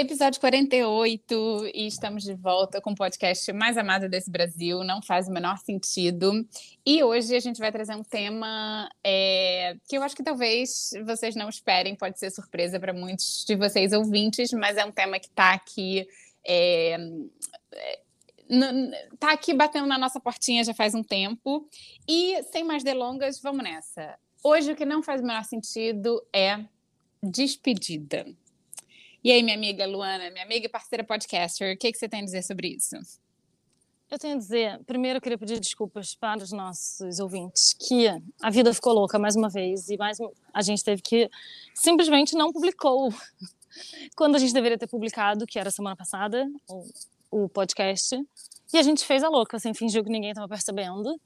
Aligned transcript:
Episódio 0.00 0.38
48 0.38 1.72
e 1.74 1.88
estamos 1.88 2.22
de 2.22 2.32
volta 2.32 2.80
com 2.80 2.92
o 2.92 2.94
podcast 2.94 3.52
mais 3.52 3.76
amado 3.76 4.08
desse 4.08 4.30
Brasil, 4.30 4.84
não 4.84 5.02
faz 5.02 5.26
o 5.26 5.32
menor 5.32 5.58
sentido. 5.58 6.46
E 6.86 7.02
hoje 7.02 7.34
a 7.34 7.40
gente 7.40 7.58
vai 7.58 7.72
trazer 7.72 7.96
um 7.96 8.04
tema 8.04 8.88
é, 9.02 9.76
que 9.88 9.98
eu 9.98 10.02
acho 10.04 10.14
que 10.14 10.22
talvez 10.22 10.90
vocês 11.04 11.34
não 11.34 11.48
esperem, 11.48 11.96
pode 11.96 12.16
ser 12.16 12.30
surpresa 12.30 12.78
para 12.78 12.92
muitos 12.92 13.44
de 13.44 13.56
vocês 13.56 13.92
ouvintes, 13.92 14.52
mas 14.52 14.76
é 14.76 14.84
um 14.84 14.92
tema 14.92 15.18
que 15.18 15.26
está 15.26 15.52
aqui. 15.52 16.06
É, 16.46 16.96
tá 19.18 19.32
aqui 19.32 19.52
batendo 19.52 19.88
na 19.88 19.98
nossa 19.98 20.20
portinha 20.20 20.62
já 20.62 20.72
faz 20.72 20.94
um 20.94 21.02
tempo. 21.02 21.68
E 22.06 22.40
sem 22.52 22.62
mais 22.62 22.84
delongas, 22.84 23.40
vamos 23.40 23.64
nessa. 23.64 24.16
Hoje 24.44 24.70
o 24.70 24.76
que 24.76 24.84
não 24.84 25.02
faz 25.02 25.20
o 25.20 25.26
menor 25.26 25.42
sentido 25.42 26.24
é 26.32 26.64
despedida. 27.20 28.24
E 29.22 29.32
aí, 29.32 29.42
minha 29.42 29.56
amiga 29.56 29.84
Luana, 29.84 30.30
minha 30.30 30.44
amiga 30.44 30.66
e 30.66 30.68
parceira 30.68 31.02
podcaster, 31.02 31.74
o 31.74 31.78
que, 31.78 31.90
que 31.90 31.98
você 31.98 32.08
tem 32.08 32.20
a 32.20 32.24
dizer 32.24 32.42
sobre 32.42 32.68
isso? 32.68 32.96
Eu 34.08 34.16
tenho 34.16 34.36
a 34.36 34.38
dizer, 34.38 34.80
primeiro 34.86 35.18
eu 35.18 35.20
queria 35.20 35.36
pedir 35.36 35.58
desculpas 35.58 36.14
para 36.14 36.38
os 36.38 36.52
nossos 36.52 37.18
ouvintes, 37.18 37.74
que 37.74 38.06
a 38.40 38.48
vida 38.48 38.72
ficou 38.72 38.92
louca 38.92 39.18
mais 39.18 39.34
uma 39.34 39.50
vez 39.50 39.88
e 39.90 39.96
mais 39.96 40.18
a 40.54 40.62
gente 40.62 40.84
teve 40.84 41.02
que 41.02 41.28
simplesmente 41.74 42.34
não 42.34 42.52
publicou 42.52 43.12
quando 44.16 44.36
a 44.36 44.38
gente 44.38 44.54
deveria 44.54 44.78
ter 44.78 44.86
publicado, 44.86 45.46
que 45.46 45.58
era 45.58 45.70
semana 45.70 45.96
passada, 45.96 46.48
o, 46.68 46.86
o 47.30 47.48
podcast, 47.48 48.16
e 48.72 48.78
a 48.78 48.82
gente 48.82 49.04
fez 49.04 49.24
a 49.24 49.28
louca, 49.28 49.56
assim, 49.56 49.74
fingiu 49.74 50.04
que 50.04 50.10
ninguém 50.10 50.30
estava 50.30 50.48
percebendo, 50.48 51.20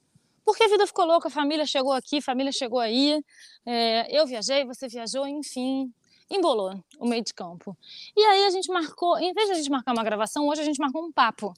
porque 0.44 0.64
a 0.64 0.68
vida 0.68 0.86
ficou 0.86 1.04
louca, 1.04 1.28
a 1.28 1.30
família 1.30 1.66
chegou 1.66 1.92
aqui, 1.92 2.18
a 2.18 2.22
família 2.22 2.50
chegou 2.50 2.80
aí, 2.80 3.22
é, 3.66 4.18
eu 4.18 4.26
viajei, 4.26 4.64
você 4.64 4.88
viajou, 4.88 5.26
enfim, 5.26 5.92
embolou 6.32 6.82
o 6.98 7.06
meio 7.06 7.22
de 7.22 7.34
campo. 7.34 7.76
E 8.16 8.22
aí 8.22 8.44
a 8.46 8.50
gente 8.50 8.70
marcou, 8.70 9.18
em 9.18 9.32
vez 9.32 9.46
de 9.46 9.52
a 9.52 9.56
gente 9.56 9.70
marcar 9.70 9.92
uma 9.92 10.02
gravação, 10.02 10.48
hoje 10.48 10.62
a 10.62 10.64
gente 10.64 10.78
marcou 10.78 11.04
um 11.04 11.12
papo. 11.12 11.54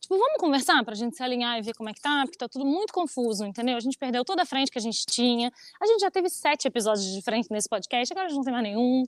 Tipo, 0.00 0.18
vamos 0.18 0.38
conversar 0.38 0.84
pra 0.84 0.94
gente 0.94 1.16
se 1.16 1.22
alinhar 1.22 1.58
e 1.58 1.62
ver 1.62 1.72
como 1.72 1.88
é 1.88 1.94
que 1.94 2.00
tá, 2.00 2.24
porque 2.24 2.36
tá 2.36 2.46
tudo 2.46 2.66
muito 2.66 2.92
confuso, 2.92 3.46
entendeu? 3.46 3.74
A 3.74 3.80
gente 3.80 3.96
perdeu 3.96 4.22
toda 4.22 4.42
a 4.42 4.46
frente 4.46 4.70
que 4.70 4.78
a 4.78 4.82
gente 4.82 5.06
tinha. 5.06 5.50
A 5.80 5.86
gente 5.86 6.00
já 6.00 6.10
teve 6.10 6.28
sete 6.28 6.68
episódios 6.68 7.06
de 7.06 7.22
frente 7.22 7.50
nesse 7.50 7.68
podcast, 7.68 8.12
agora 8.12 8.26
a 8.26 8.28
gente 8.28 8.36
não 8.36 8.44
tem 8.44 8.52
mais 8.52 8.64
nenhum. 8.64 9.06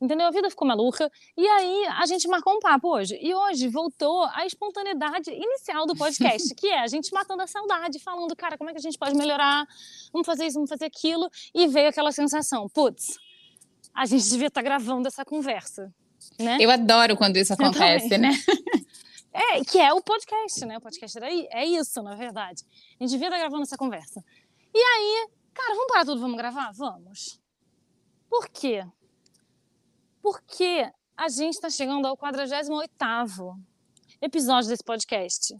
Entendeu? 0.00 0.26
A 0.26 0.30
vida 0.30 0.48
ficou 0.48 0.68
maluca. 0.68 1.10
E 1.36 1.48
aí 1.48 1.86
a 1.86 2.06
gente 2.06 2.28
marcou 2.28 2.54
um 2.54 2.60
papo 2.60 2.94
hoje. 2.94 3.18
E 3.20 3.34
hoje 3.34 3.66
voltou 3.66 4.24
a 4.34 4.46
espontaneidade 4.46 5.30
inicial 5.30 5.86
do 5.86 5.96
podcast, 5.96 6.54
que 6.54 6.68
é 6.68 6.80
a 6.80 6.86
gente 6.86 7.12
matando 7.12 7.42
a 7.42 7.46
saudade, 7.46 7.98
falando, 7.98 8.36
cara, 8.36 8.56
como 8.58 8.70
é 8.70 8.72
que 8.72 8.78
a 8.78 8.82
gente 8.82 8.98
pode 8.98 9.16
melhorar? 9.16 9.66
Vamos 10.12 10.26
fazer 10.26 10.46
isso, 10.46 10.54
vamos 10.54 10.68
fazer 10.68 10.84
aquilo. 10.84 11.28
E 11.54 11.66
veio 11.66 11.88
aquela 11.88 12.12
sensação, 12.12 12.68
putz, 12.68 13.18
a 13.96 14.04
gente 14.04 14.28
devia 14.28 14.48
estar 14.48 14.60
tá 14.60 14.64
gravando 14.64 15.08
essa 15.08 15.24
conversa. 15.24 15.92
Né? 16.38 16.58
Eu 16.60 16.70
adoro 16.70 17.16
quando 17.16 17.38
isso 17.38 17.54
acontece, 17.54 18.18
né? 18.18 18.30
É, 19.38 19.62
que 19.62 19.78
é 19.78 19.92
o 19.92 20.00
podcast, 20.00 20.64
né? 20.64 20.78
O 20.78 20.80
podcast 20.80 21.18
era, 21.18 21.28
é 21.30 21.66
isso, 21.66 22.02
na 22.02 22.14
verdade. 22.14 22.64
A 22.98 23.04
gente 23.04 23.10
devia 23.10 23.26
estar 23.26 23.36
tá 23.36 23.42
gravando 23.42 23.64
essa 23.64 23.76
conversa. 23.76 24.24
E 24.72 24.78
aí, 24.78 25.28
cara, 25.52 25.74
vamos 25.74 25.88
parar 25.88 26.06
tudo, 26.06 26.22
vamos 26.22 26.38
gravar? 26.38 26.72
Vamos. 26.72 27.38
Por 28.30 28.48
quê? 28.48 28.82
Porque 30.22 30.90
a 31.14 31.28
gente 31.28 31.52
está 31.52 31.68
chegando 31.68 32.06
ao 32.06 32.16
48º 32.16 33.60
episódio 34.22 34.70
desse 34.70 34.82
podcast. 34.82 35.54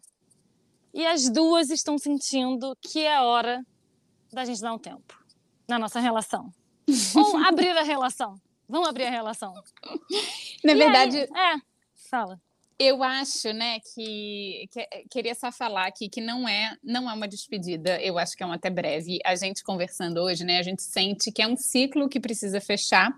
E 0.94 1.06
as 1.06 1.28
duas 1.28 1.68
estão 1.68 1.98
sentindo 1.98 2.74
que 2.80 3.00
é 3.00 3.20
hora 3.20 3.62
da 4.32 4.46
gente 4.46 4.62
dar 4.62 4.72
um 4.72 4.78
tempo 4.78 5.22
na 5.68 5.78
nossa 5.78 6.00
relação. 6.00 6.50
Ou 7.14 7.36
abrir 7.38 7.76
a 7.76 7.82
relação. 7.82 8.40
Vamos 8.68 8.88
abrir 8.88 9.04
a 9.04 9.10
relação. 9.10 9.54
Na 10.64 10.72
e 10.72 10.76
verdade. 10.76 11.18
Aí, 11.18 11.54
é, 11.54 11.60
fala. 12.10 12.40
Eu 12.78 13.02
acho, 13.02 13.54
né, 13.54 13.80
que, 13.80 14.68
que, 14.70 14.86
queria 15.10 15.34
só 15.34 15.50
falar 15.50 15.86
aqui 15.86 16.10
que 16.10 16.20
não 16.20 16.46
é 16.46 16.76
não 16.84 17.08
é 17.08 17.14
uma 17.14 17.26
despedida. 17.26 18.00
Eu 18.02 18.18
acho 18.18 18.36
que 18.36 18.42
é 18.42 18.46
um 18.46 18.52
até 18.52 18.68
breve. 18.68 19.18
A 19.24 19.34
gente 19.34 19.64
conversando 19.64 20.18
hoje, 20.18 20.44
né, 20.44 20.58
a 20.58 20.62
gente 20.62 20.82
sente 20.82 21.32
que 21.32 21.40
é 21.40 21.46
um 21.46 21.56
ciclo 21.56 22.08
que 22.08 22.20
precisa 22.20 22.60
fechar, 22.60 23.10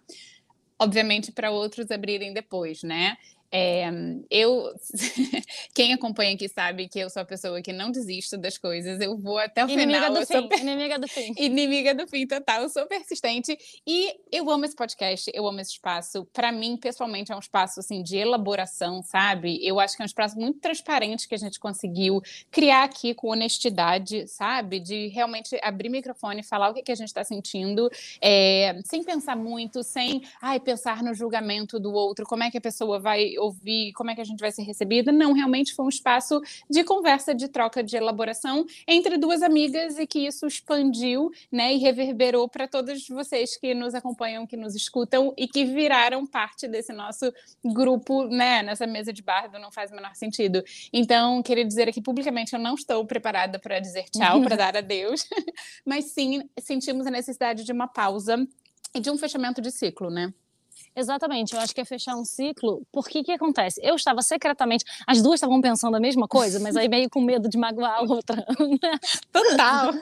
obviamente 0.79 1.33
para 1.33 1.51
outros 1.51 1.91
abrirem 1.91 2.33
depois, 2.33 2.85
né? 2.85 3.17
É, 3.51 3.91
eu, 4.31 4.71
quem 5.75 5.95
acompanha 5.95 6.35
aqui 6.35 6.49
sabe 6.49 6.87
que 6.89 6.99
eu 6.99 7.09
sou 7.09 7.23
a 7.23 7.25
pessoa 7.25 7.63
que 7.63 7.73
não 7.73 7.91
desisto 7.91 8.37
das 8.37 8.59
coisas, 8.59 9.01
eu 9.01 9.17
vou 9.17 9.39
até 9.39 9.65
o 9.65 9.69
inimiga 9.71 10.07
final. 10.07 10.21
Do 10.21 10.27
fim, 10.27 10.49
per... 10.49 10.59
Inimiga 10.69 10.99
do 10.99 11.09
fim. 11.09 11.35
Inimiga 11.39 11.95
do 11.95 12.07
fim, 12.07 12.27
total. 12.27 12.63
Eu 12.63 12.69
sou 12.69 12.87
persistente 12.87 13.57
e 13.87 14.15
eu 14.31 14.51
amo 14.51 14.65
esse 14.65 14.77
podcast, 14.77 15.31
eu 15.33 15.47
amo 15.47 15.61
esse 15.61 15.73
espaço. 15.73 16.27
Para 16.33 16.53
mim, 16.53 16.77
pessoalmente, 16.77 17.33
é 17.33 17.37
um 17.37 17.39
espaço 17.39 17.81
assim, 17.81 18.03
de 18.03 18.17
elaboração, 18.17 19.03
sabe? 19.03 19.59
Eu 19.67 19.81
acho 19.81 19.97
que 19.97 20.03
é 20.03 20.05
um 20.05 20.07
espaço 20.07 20.39
muito 20.39 20.61
transparente 20.61 21.27
que 21.27 21.35
a 21.35 21.39
gente 21.39 21.59
conseguiu 21.59 22.21
criar 22.51 22.85
aqui 22.85 23.15
com 23.15 23.29
honestidade, 23.29 24.27
sabe? 24.29 24.79
De 24.79 25.09
realmente 25.09 25.59
abrir 25.63 25.89
microfone 25.89 26.41
e 26.41 26.45
falar 26.45 26.71
o 26.71 26.75
que, 26.75 26.83
que 26.83 26.93
a 26.93 26.97
gente 26.97 27.09
está 27.09 27.25
sentindo, 27.25 27.91
é, 28.21 28.79
sem 28.85 29.03
pensar 29.03 29.37
muito, 29.37 29.83
sem 29.83 30.23
ai, 30.41 30.61
pensar 30.61 31.03
no 31.03 31.15
julgamento 31.15 31.79
do 31.81 31.93
outro, 31.93 32.27
como 32.27 32.43
é 32.43 32.51
que 32.51 32.59
a 32.59 32.61
pessoa 32.61 32.99
vai 32.99 33.38
ouvir 33.39 33.93
como 33.93 34.11
é 34.11 34.15
que 34.15 34.21
a 34.21 34.25
gente 34.25 34.41
vai 34.41 34.51
ser 34.51 34.63
recebida. 34.63 35.13
Não, 35.13 35.33
realmente 35.33 35.75
foi 35.75 35.85
um 35.85 35.89
espaço 35.89 36.41
de 36.69 36.85
conversa, 36.85 37.35
de 37.35 37.49
troca, 37.49 37.83
de 37.83 37.97
elaboração 37.97 38.67
entre 38.87 39.17
duas 39.17 39.43
amigas 39.43 39.99
e 39.99 40.07
que 40.07 40.27
isso 40.27 40.47
expandiu, 40.47 41.31
né, 41.51 41.75
e 41.75 41.79
reverberou 41.79 42.49
para 42.49 42.67
todos 42.67 43.07
vocês 43.09 43.57
que 43.57 43.75
nos 43.75 43.95
acompanham, 43.95 44.47
que 44.47 44.57
nos 44.57 44.75
escutam 44.75 45.33
e 45.37 45.47
que 45.47 45.65
viraram 45.65 46.27
parte 46.27 46.67
desse 46.69 46.93
nosso 46.93 47.33
grupo, 47.65 48.25
né, 48.25 48.63
nessa 48.63 48.87
mesa 48.87 49.13
de 49.13 49.23
bar 49.23 49.51
do 49.51 49.59
Não 49.59 49.71
Faz 49.71 49.91
o 49.91 49.95
Menor 49.95 50.15
Sentido. 50.15 50.63
Então, 50.93 51.43
queria 51.43 51.65
dizer 51.65 51.89
aqui 51.89 52.01
publicamente, 52.01 52.55
eu 52.55 52.59
não 52.61 52.75
estou 52.75 53.05
preparada 53.07 53.59
para 53.59 53.79
dizer 53.79 54.07
tchau, 54.11 54.43
para 54.43 54.57
dar 54.57 54.77
adeus, 54.77 55.27
mas 55.85 56.07
sim, 56.07 56.49
sentimos 56.61 57.07
a 57.07 57.11
necessidade 57.11 57.65
de 57.65 57.73
uma 57.73 57.89
pausa 57.89 58.47
e 58.95 59.01
de 59.01 59.11
um 59.11 59.19
fechamento 59.19 59.61
de 59.61 59.71
ciclo, 59.71 60.11
né? 60.11 60.33
Exatamente, 60.99 61.55
eu 61.55 61.61
acho 61.61 61.73
que 61.73 61.81
é 61.81 61.85
fechar 61.85 62.17
um 62.17 62.25
ciclo. 62.25 62.85
Porque 62.91 63.23
que 63.23 63.31
acontece? 63.31 63.81
Eu 63.85 63.95
estava 63.95 64.21
secretamente, 64.21 64.85
as 65.07 65.23
duas 65.23 65.37
estavam 65.37 65.61
pensando 65.61 65.97
a 65.97 66.01
mesma 66.01 66.27
coisa, 66.27 66.59
mas 66.59 66.77
aí 66.77 66.89
meio 66.89 67.09
com 67.09 67.21
medo 67.21 67.49
de 67.49 67.57
magoar 67.57 67.99
a 67.99 68.03
outra. 68.03 68.45
Né? 68.59 68.99
Total. 69.33 69.93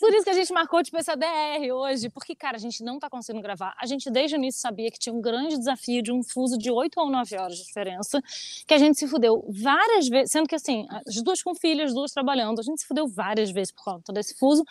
Por 0.00 0.14
isso 0.14 0.24
que 0.24 0.30
a 0.30 0.32
gente 0.32 0.50
marcou 0.54 0.82
tipo 0.82 0.96
essa 0.96 1.14
DR 1.14 1.70
hoje, 1.74 2.08
porque 2.08 2.34
cara, 2.34 2.56
a 2.56 2.58
gente 2.58 2.82
não 2.82 2.94
está 2.94 3.10
conseguindo 3.10 3.42
gravar. 3.42 3.74
A 3.78 3.84
gente 3.84 4.10
desde 4.10 4.34
o 4.34 4.38
início 4.38 4.58
sabia 4.58 4.90
que 4.90 4.98
tinha 4.98 5.14
um 5.14 5.20
grande 5.20 5.58
desafio 5.58 6.02
de 6.02 6.10
um 6.10 6.22
fuso 6.22 6.56
de 6.56 6.70
8 6.70 6.98
ou 6.98 7.10
9 7.10 7.36
horas 7.36 7.58
de 7.58 7.64
diferença, 7.66 8.22
que 8.66 8.72
a 8.72 8.78
gente 8.78 8.98
se 8.98 9.06
fudeu 9.06 9.44
várias 9.50 10.08
vezes, 10.08 10.30
sendo 10.30 10.48
que 10.48 10.54
assim, 10.54 10.86
as 11.06 11.22
duas 11.22 11.42
com 11.42 11.54
filhas, 11.54 11.88
as 11.90 11.94
duas 11.94 12.12
trabalhando, 12.12 12.60
a 12.60 12.62
gente 12.62 12.80
se 12.80 12.86
fudeu 12.86 13.06
várias 13.06 13.50
vezes 13.50 13.72
por 13.72 13.84
conta 13.84 14.10
desse 14.10 14.34
fuso. 14.38 14.64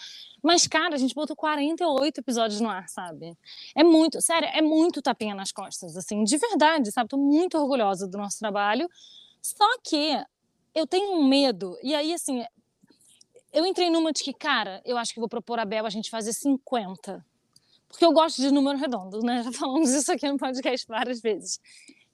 Mas, 0.46 0.68
cara, 0.68 0.94
a 0.94 0.98
gente 0.98 1.16
botou 1.16 1.36
48 1.36 2.20
episódios 2.20 2.62
no 2.62 2.70
ar, 2.70 2.88
sabe? 2.88 3.36
É 3.76 3.84
muito, 3.84 4.22
sério, 4.22 4.48
é 4.54 4.62
muito 4.62 5.02
tapinha 5.02 5.34
nas 5.34 5.52
costas, 5.52 5.75
assim, 5.84 6.24
de 6.24 6.38
verdade, 6.38 6.92
sabe? 6.92 7.10
Tô 7.10 7.18
muito 7.18 7.58
orgulhosa 7.58 8.08
do 8.08 8.18
nosso 8.18 8.40
trabalho. 8.40 8.90
Só 9.42 9.78
que 9.84 10.18
eu 10.74 10.86
tenho 10.86 11.14
um 11.14 11.28
medo, 11.28 11.78
e 11.84 11.94
aí, 11.96 12.14
assim, 12.14 12.44
eu 13.54 13.66
entrei 13.66 13.90
numa 13.90 14.12
de 14.12 14.24
que, 14.24 14.34
cara, 14.34 14.82
eu 14.86 14.98
acho 14.98 15.14
que 15.14 15.20
vou 15.20 15.30
propor 15.30 15.60
a 15.60 15.66
Bel 15.66 15.86
a 15.86 15.90
gente 15.90 16.10
fazer 16.10 16.34
50 16.34 17.24
porque 17.96 18.06
eu 18.06 18.12
gosto 18.12 18.42
de 18.42 18.52
número 18.52 18.78
redondo, 18.78 19.22
né? 19.22 19.42
Já 19.44 19.52
falamos 19.52 19.90
isso 19.92 20.12
aqui 20.12 20.28
no 20.28 20.38
podcast 20.38 20.86
várias 20.88 21.22
vezes. 21.22 21.60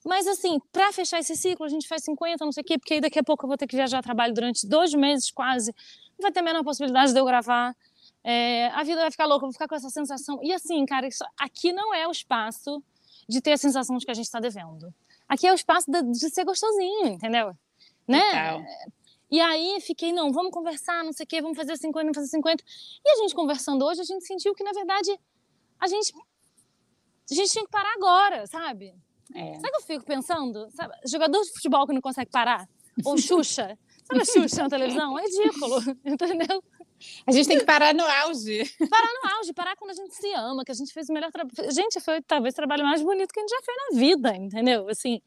Mas, 0.05 0.27
assim, 0.27 0.59
para 0.71 0.91
fechar 0.91 1.19
esse 1.19 1.35
ciclo, 1.35 1.65
a 1.65 1.69
gente 1.69 1.87
faz 1.87 2.03
50, 2.03 2.43
não 2.45 2.51
sei 2.51 2.61
o 2.61 2.63
quê, 2.63 2.77
porque 2.77 2.95
aí 2.95 3.01
daqui 3.01 3.19
a 3.19 3.23
pouco 3.23 3.45
eu 3.45 3.47
vou 3.47 3.57
ter 3.57 3.67
que 3.67 3.75
viajar 3.75 3.99
a 3.99 4.01
trabalho 4.01 4.33
durante 4.33 4.65
dois 4.67 4.93
meses 4.93 5.29
quase. 5.31 5.73
Não 6.17 6.23
vai 6.23 6.31
ter 6.31 6.39
a 6.39 6.43
menor 6.43 6.63
possibilidade 6.63 7.13
de 7.13 7.19
eu 7.19 7.25
gravar. 7.25 7.75
É, 8.23 8.67
a 8.69 8.83
vida 8.83 9.01
vai 9.01 9.11
ficar 9.11 9.25
louca, 9.25 9.45
eu 9.45 9.47
vou 9.47 9.53
ficar 9.53 9.67
com 9.67 9.75
essa 9.75 9.89
sensação. 9.89 10.39
E, 10.41 10.53
assim, 10.53 10.83
cara, 10.85 11.07
isso, 11.07 11.23
aqui 11.37 11.71
não 11.71 11.93
é 11.93 12.07
o 12.07 12.11
espaço 12.11 12.83
de 13.27 13.41
ter 13.41 13.53
a 13.53 13.57
sensação 13.57 13.97
de 13.97 14.06
que 14.06 14.12
a 14.12 14.13
gente 14.13 14.25
está 14.25 14.39
devendo. 14.39 14.94
Aqui 15.27 15.47
é 15.47 15.51
o 15.51 15.56
espaço 15.56 15.89
de, 15.89 16.29
ser 16.29 16.44
gostosinho, 16.44 17.07
entendeu? 17.07 17.56
Né? 18.07 18.21
Total. 18.25 18.63
E 19.31 19.39
aí 19.39 19.79
fiquei, 19.79 20.12
não, 20.12 20.31
vamos 20.33 20.51
conversar, 20.51 21.06
não 21.06 21.13
sei 21.13 21.23
o 21.23 21.27
quê, 21.27 21.41
vamos 21.41 21.57
fazer 21.57 21.77
50, 21.77 22.03
vamos 22.03 22.15
fazer 22.15 22.27
50. 22.27 22.63
E 23.06 23.09
a 23.09 23.15
gente 23.21 23.33
conversando 23.33 23.85
hoje, 23.85 24.01
a 24.01 24.03
gente 24.03 24.25
sentiu 24.25 24.53
que, 24.53 24.63
na 24.63 24.73
verdade, 24.73 25.18
a 25.79 25.88
gente, 25.88 26.13
a 27.31 27.33
gente 27.33 27.50
tinha 27.50 27.63
que 27.63 27.71
parar 27.71 27.94
agora, 27.94 28.45
sabe? 28.45 28.94
É. 29.33 29.53
Sabe 29.53 29.67
o 29.69 29.71
que 29.71 29.77
eu 29.77 29.81
fico 29.81 30.06
pensando? 30.06 30.69
Sabe, 30.71 30.94
jogador 31.07 31.41
de 31.44 31.53
futebol 31.53 31.88
que 31.88 31.94
não 31.94 32.01
consegue 32.01 32.29
parar? 32.29 32.67
Ou 33.06 33.17
Xuxa? 33.17 33.79
Sabe 34.03 34.21
a 34.21 34.25
Xuxa 34.25 34.63
na 34.63 34.69
televisão? 34.69 35.17
É 35.17 35.24
ridículo, 35.24 35.79
entendeu? 36.03 36.62
A 37.25 37.31
gente 37.31 37.48
tem 37.48 37.57
que 37.59 37.65
parar 37.65 37.94
no 37.94 38.03
auge. 38.03 38.63
Parar 38.89 39.09
no 39.24 39.38
auge, 39.38 39.53
parar 39.53 39.75
quando 39.75 39.92
a 39.92 39.94
gente 39.94 40.15
se 40.15 40.31
ama, 40.33 40.63
que 40.63 40.71
a 40.71 40.75
gente 40.75 40.94
fez 40.94 41.09
o 41.09 41.13
melhor 41.13 41.31
trabalho. 41.31 41.71
Gente, 41.71 42.00
foi 42.00 42.21
talvez 42.21 42.53
o 42.53 42.56
trabalho 42.56 42.83
mais 42.83 43.01
bonito 43.01 43.31
que 43.33 43.39
a 43.39 43.44
gente 43.44 43.51
já 43.51 43.62
fez 43.62 43.77
na 43.77 44.00
vida, 44.00 44.36
entendeu? 44.36 44.88
Assim. 44.89 45.21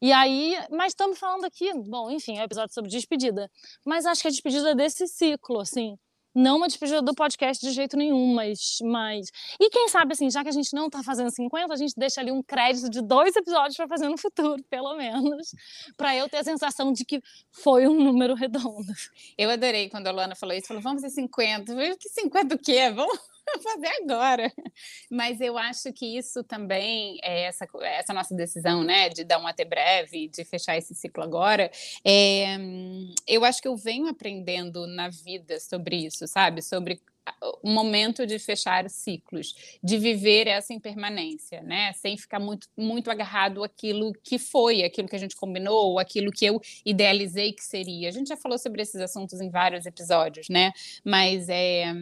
E 0.00 0.12
aí, 0.12 0.56
mas 0.70 0.92
estamos 0.92 1.18
falando 1.18 1.44
aqui, 1.44 1.72
bom, 1.74 2.10
enfim, 2.10 2.36
é 2.36 2.40
um 2.40 2.44
episódio 2.44 2.74
sobre 2.74 2.90
despedida. 2.90 3.50
Mas 3.84 4.04
acho 4.04 4.22
que 4.22 4.28
a 4.28 4.30
despedida 4.30 4.74
desse 4.74 5.06
ciclo, 5.06 5.60
assim, 5.60 5.96
não 6.34 6.56
uma 6.56 6.68
despedida 6.68 7.02
do 7.02 7.14
podcast 7.14 7.64
de 7.64 7.72
jeito 7.72 7.96
nenhum, 7.96 8.34
mas, 8.34 8.78
mas. 8.82 9.28
E 9.60 9.70
quem 9.70 9.88
sabe, 9.88 10.12
assim, 10.12 10.30
já 10.30 10.42
que 10.42 10.48
a 10.48 10.52
gente 10.52 10.74
não 10.74 10.88
tá 10.88 11.02
fazendo 11.02 11.30
50, 11.30 11.72
a 11.72 11.76
gente 11.76 11.94
deixa 11.96 12.20
ali 12.20 12.30
um 12.30 12.42
crédito 12.42 12.88
de 12.88 13.02
dois 13.02 13.34
episódios 13.36 13.76
para 13.76 13.88
fazer 13.88 14.08
no 14.08 14.16
futuro, 14.16 14.62
pelo 14.70 14.94
menos. 14.96 15.54
para 15.96 16.16
eu 16.16 16.28
ter 16.28 16.38
a 16.38 16.44
sensação 16.44 16.92
de 16.92 17.04
que 17.04 17.22
foi 17.50 17.86
um 17.86 18.02
número 18.02 18.34
redondo. 18.34 18.92
Eu 19.36 19.50
adorei 19.50 19.88
quando 19.88 20.06
a 20.06 20.10
Luana 20.10 20.34
falou 20.34 20.54
isso. 20.54 20.68
Falou, 20.68 20.82
vamos 20.82 21.02
fazer 21.02 21.14
50. 21.14 21.72
Eu 21.72 21.76
falei, 21.76 21.96
que 21.96 22.08
50 22.08 22.54
o 22.54 22.58
quê? 22.58 22.90
Vamos 22.90 23.31
fazer 23.62 23.88
agora. 24.02 24.52
Mas 25.10 25.40
eu 25.40 25.58
acho 25.58 25.92
que 25.92 26.16
isso 26.16 26.42
também, 26.44 27.18
é 27.22 27.44
essa, 27.44 27.66
essa 27.82 28.12
nossa 28.12 28.34
decisão, 28.34 28.82
né, 28.82 29.08
de 29.08 29.24
dar 29.24 29.38
um 29.38 29.46
até 29.46 29.64
breve, 29.64 30.28
de 30.28 30.44
fechar 30.44 30.76
esse 30.76 30.94
ciclo 30.94 31.22
agora, 31.22 31.70
é, 32.04 32.56
eu 33.26 33.44
acho 33.44 33.60
que 33.60 33.68
eu 33.68 33.76
venho 33.76 34.06
aprendendo 34.08 34.86
na 34.86 35.08
vida 35.08 35.58
sobre 35.60 35.96
isso, 35.96 36.26
sabe? 36.26 36.62
Sobre 36.62 37.00
o 37.62 37.70
momento 37.70 38.26
de 38.26 38.38
fechar 38.38 38.88
ciclos, 38.90 39.54
de 39.82 39.96
viver 39.96 40.48
essa 40.48 40.72
impermanência, 40.72 41.62
né? 41.62 41.92
Sem 41.92 42.16
ficar 42.16 42.40
muito, 42.40 42.66
muito 42.76 43.10
agarrado 43.10 43.62
àquilo 43.62 44.12
que 44.24 44.38
foi, 44.38 44.82
aquilo 44.82 45.08
que 45.08 45.14
a 45.14 45.18
gente 45.18 45.36
combinou, 45.36 45.98
aquilo 45.98 46.32
que 46.32 46.44
eu 46.44 46.60
idealizei 46.84 47.52
que 47.52 47.64
seria. 47.64 48.08
A 48.08 48.12
gente 48.12 48.28
já 48.28 48.36
falou 48.36 48.58
sobre 48.58 48.82
esses 48.82 49.00
assuntos 49.00 49.40
em 49.40 49.50
vários 49.50 49.86
episódios, 49.86 50.48
né? 50.48 50.72
Mas 51.04 51.48
é 51.48 51.92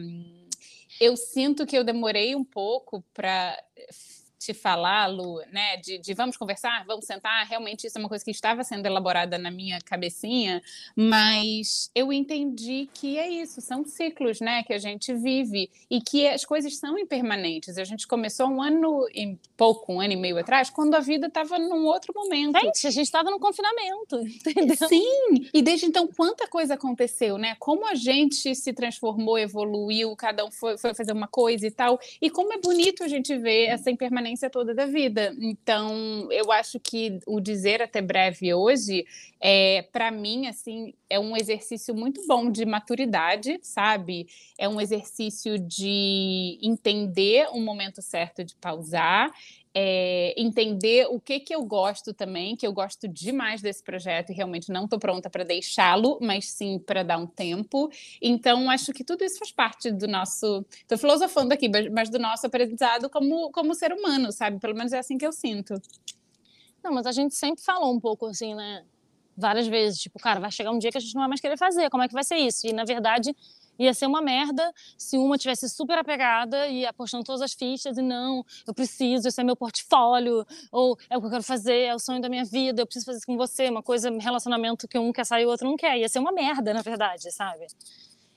eu 1.01 1.17
sinto 1.17 1.65
que 1.65 1.75
eu 1.75 1.83
demorei 1.83 2.35
um 2.35 2.43
pouco 2.43 3.03
para 3.11 3.57
te 4.41 4.55
falar, 4.55 5.05
Lu, 5.05 5.39
né, 5.51 5.77
de, 5.77 5.99
de, 5.99 6.15
vamos 6.15 6.35
conversar, 6.35 6.83
vamos 6.87 7.05
sentar, 7.05 7.45
realmente 7.45 7.85
isso 7.85 7.95
é 7.95 8.01
uma 8.01 8.09
coisa 8.09 8.25
que 8.25 8.31
estava 8.31 8.63
sendo 8.63 8.87
elaborada 8.87 9.37
na 9.37 9.51
minha 9.51 9.79
cabecinha, 9.81 10.63
mas 10.95 11.91
eu 11.93 12.11
entendi 12.11 12.89
que 12.91 13.19
é 13.19 13.29
isso, 13.29 13.61
são 13.61 13.85
ciclos, 13.85 14.41
né, 14.41 14.63
que 14.63 14.73
a 14.73 14.79
gente 14.79 15.13
vive 15.13 15.69
e 15.87 16.01
que 16.01 16.27
as 16.27 16.43
coisas 16.43 16.75
são 16.77 16.97
impermanentes. 16.97 17.77
A 17.77 17.83
gente 17.83 18.07
começou 18.07 18.47
um 18.47 18.63
ano 18.63 19.07
e 19.13 19.37
pouco, 19.55 19.93
um 19.93 20.01
ano 20.01 20.13
e 20.13 20.15
meio 20.15 20.39
atrás, 20.39 20.71
quando 20.71 20.95
a 20.95 20.99
vida 20.99 21.27
estava 21.27 21.59
num 21.59 21.85
outro 21.85 22.11
momento. 22.15 22.59
Gente, 22.59 22.87
a 22.87 22.91
gente 22.91 23.05
estava 23.05 23.29
no 23.29 23.39
confinamento, 23.39 24.17
entendeu? 24.49 24.87
Sim, 24.87 25.49
e 25.53 25.61
desde 25.61 25.85
então 25.85 26.07
quanta 26.07 26.47
coisa 26.47 26.73
aconteceu, 26.73 27.37
né? 27.37 27.55
Como 27.59 27.87
a 27.87 27.93
gente 27.93 28.55
se 28.55 28.73
transformou, 28.73 29.37
evoluiu, 29.37 30.15
cada 30.15 30.43
um 30.43 30.49
foi, 30.49 30.79
foi 30.79 30.95
fazer 30.95 31.11
uma 31.11 31.27
coisa 31.27 31.67
e 31.67 31.71
tal, 31.71 31.99
e 32.19 32.27
como 32.27 32.51
é 32.53 32.57
bonito 32.57 33.03
a 33.03 33.07
gente 33.07 33.37
ver 33.37 33.65
essa 33.65 33.91
impermanência 33.91 34.30
toda 34.49 34.73
da 34.73 34.85
vida. 34.85 35.35
Então, 35.39 36.27
eu 36.31 36.51
acho 36.51 36.79
que 36.79 37.19
o 37.25 37.39
dizer 37.39 37.81
até 37.81 38.01
breve 38.01 38.53
hoje, 38.53 39.05
é, 39.39 39.83
para 39.91 40.11
mim, 40.11 40.47
assim, 40.47 40.93
é 41.09 41.19
um 41.19 41.35
exercício 41.35 41.95
muito 41.95 42.25
bom 42.27 42.49
de 42.49 42.65
maturidade, 42.65 43.59
sabe? 43.61 44.27
É 44.57 44.67
um 44.69 44.79
exercício 44.79 45.57
de 45.57 46.59
entender 46.61 47.47
o 47.51 47.59
momento 47.59 48.01
certo 48.01 48.43
de 48.43 48.55
pausar, 48.55 49.31
é, 49.73 50.33
entender 50.37 51.07
o 51.09 51.19
que 51.19 51.39
que 51.39 51.55
eu 51.55 51.63
gosto 51.63 52.13
também, 52.13 52.55
que 52.55 52.67
eu 52.67 52.73
gosto 52.73 53.07
demais 53.07 53.61
desse 53.61 53.81
projeto 53.81 54.31
e 54.31 54.35
realmente 54.35 54.71
não 54.71 54.83
estou 54.83 54.99
pronta 54.99 55.29
para 55.29 55.43
deixá-lo, 55.43 56.17
mas 56.21 56.49
sim 56.49 56.77
para 56.77 57.03
dar 57.03 57.17
um 57.17 57.25
tempo. 57.25 57.89
Então, 58.21 58.69
acho 58.69 58.91
que 58.91 59.03
tudo 59.03 59.23
isso 59.23 59.39
faz 59.39 59.51
parte 59.51 59.91
do 59.91 60.07
nosso. 60.07 60.65
Estou 60.71 60.97
filosofando 60.97 61.53
aqui, 61.53 61.69
mas 61.91 62.09
do 62.09 62.19
nosso 62.19 62.45
aprendizado 62.45 63.09
como, 63.09 63.51
como 63.51 63.73
ser 63.73 63.93
humano, 63.93 64.31
sabe? 64.31 64.59
Pelo 64.59 64.75
menos 64.75 64.91
é 64.91 64.99
assim 64.99 65.17
que 65.17 65.25
eu 65.25 65.31
sinto. 65.31 65.81
Não, 66.83 66.91
mas 66.91 67.05
a 67.05 67.11
gente 67.11 67.35
sempre 67.35 67.63
falou 67.63 67.93
um 67.93 67.99
pouco 67.99 68.25
assim, 68.25 68.53
né? 68.53 68.83
Várias 69.37 69.67
vezes, 69.67 69.99
tipo, 69.99 70.19
cara, 70.19 70.39
vai 70.39 70.51
chegar 70.51 70.71
um 70.71 70.77
dia 70.77 70.91
que 70.91 70.97
a 70.97 71.01
gente 71.01 71.15
não 71.15 71.21
vai 71.21 71.29
mais 71.29 71.39
querer 71.39 71.57
fazer, 71.57 71.89
como 71.89 72.03
é 72.03 72.07
que 72.07 72.13
vai 72.13 72.23
ser 72.23 72.35
isso? 72.35 72.67
E 72.67 72.73
na 72.73 72.83
verdade 72.83 73.33
ia 73.77 73.93
ser 73.93 74.05
uma 74.05 74.21
merda 74.21 74.73
se 74.97 75.17
uma 75.17 75.37
tivesse 75.37 75.69
super 75.69 75.97
apegada 75.97 76.67
e 76.67 76.85
apostando 76.85 77.23
todas 77.23 77.41
as 77.41 77.53
fichas 77.53 77.97
e 77.97 78.01
não, 78.01 78.45
eu 78.67 78.73
preciso, 78.73 79.27
esse 79.27 79.39
é 79.39 79.43
meu 79.43 79.55
portfólio, 79.55 80.45
ou 80.71 80.97
é 81.09 81.17
o 81.17 81.21
que 81.21 81.27
eu 81.27 81.31
quero 81.31 81.43
fazer, 81.43 81.81
é 81.81 81.95
o 81.95 81.99
sonho 81.99 82.21
da 82.21 82.29
minha 82.29 82.45
vida, 82.45 82.81
eu 82.81 82.85
preciso 82.85 83.05
fazer 83.05 83.17
isso 83.17 83.27
com 83.27 83.37
você, 83.37 83.69
uma 83.69 83.83
coisa, 83.83 84.09
relacionamento 84.19 84.87
que 84.87 84.97
um 84.97 85.11
quer 85.11 85.25
sair 85.25 85.43
e 85.43 85.45
o 85.45 85.49
outro 85.49 85.67
não 85.67 85.75
quer. 85.75 85.97
Ia 85.97 86.09
ser 86.09 86.19
uma 86.19 86.31
merda, 86.31 86.73
na 86.73 86.81
verdade, 86.81 87.31
sabe? 87.31 87.67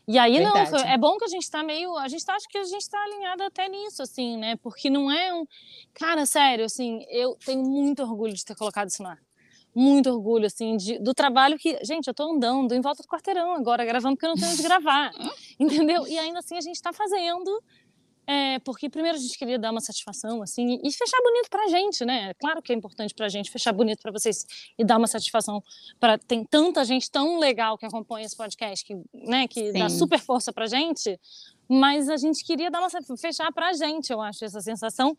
E 0.06 0.18
aí 0.18 0.36
Verdade. 0.36 0.70
não, 0.70 0.78
é 0.80 0.98
bom 0.98 1.16
que 1.16 1.24
a 1.24 1.28
gente 1.28 1.50
tá 1.50 1.62
meio, 1.62 1.96
a 1.96 2.08
gente 2.08 2.24
tá, 2.24 2.34
acho 2.34 2.46
que 2.46 2.58
a 2.58 2.64
gente 2.64 2.88
tá 2.90 3.02
alinhado 3.02 3.42
até 3.42 3.68
nisso, 3.68 4.02
assim, 4.02 4.36
né? 4.36 4.56
Porque 4.56 4.90
não 4.90 5.10
é 5.10 5.32
um, 5.32 5.46
cara, 5.94 6.26
sério, 6.26 6.66
assim, 6.66 7.04
eu 7.08 7.34
tenho 7.36 7.62
muito 7.62 8.02
orgulho 8.02 8.34
de 8.34 8.44
ter 8.44 8.54
colocado 8.54 8.88
isso 8.88 9.02
no 9.02 9.08
ar 9.08 9.18
muito 9.74 10.08
orgulho, 10.10 10.46
assim, 10.46 10.76
de, 10.76 10.98
do 10.98 11.12
trabalho 11.12 11.58
que. 11.58 11.78
Gente, 11.84 12.06
eu 12.06 12.14
tô 12.14 12.30
andando 12.32 12.72
em 12.72 12.80
volta 12.80 13.02
do 13.02 13.08
quarteirão 13.08 13.54
agora, 13.54 13.84
gravando, 13.84 14.14
porque 14.14 14.26
eu 14.26 14.30
não 14.30 14.36
tenho 14.36 14.52
onde 14.52 14.62
gravar. 14.62 15.10
entendeu? 15.58 16.06
E 16.06 16.18
ainda 16.18 16.38
assim 16.38 16.56
a 16.56 16.60
gente 16.60 16.80
tá 16.80 16.92
fazendo. 16.92 17.62
É, 18.26 18.58
porque 18.60 18.88
primeiro 18.88 19.18
a 19.18 19.20
gente 19.20 19.36
queria 19.38 19.58
dar 19.58 19.70
uma 19.70 19.80
satisfação, 19.80 20.42
assim, 20.42 20.80
e 20.82 20.92
fechar 20.92 21.18
bonito 21.22 21.50
pra 21.50 21.68
gente, 21.68 22.04
né? 22.04 22.32
Claro 22.34 22.62
que 22.62 22.72
é 22.72 22.76
importante 22.76 23.14
pra 23.14 23.28
gente 23.28 23.50
fechar 23.50 23.72
bonito 23.72 24.00
pra 24.00 24.10
vocês 24.10 24.46
e 24.78 24.84
dar 24.84 24.96
uma 24.96 25.06
satisfação 25.06 25.62
para 26.00 26.16
tem 26.16 26.44
tanta 26.44 26.84
gente 26.84 27.10
tão 27.10 27.38
legal 27.38 27.76
que 27.76 27.84
acompanha 27.84 28.24
esse 28.24 28.36
podcast, 28.36 28.84
que, 28.84 28.96
né, 29.12 29.46
que 29.46 29.72
dá 29.72 29.88
super 29.88 30.18
força 30.18 30.52
pra 30.52 30.66
gente, 30.66 31.18
mas 31.68 32.08
a 32.08 32.16
gente 32.16 32.44
queria 32.44 32.70
dar 32.70 32.80
uma 32.80 32.88
fechar 33.16 33.52
pra 33.52 33.72
gente, 33.72 34.12
eu 34.12 34.20
acho, 34.20 34.44
essa 34.44 34.60
sensação. 34.60 35.16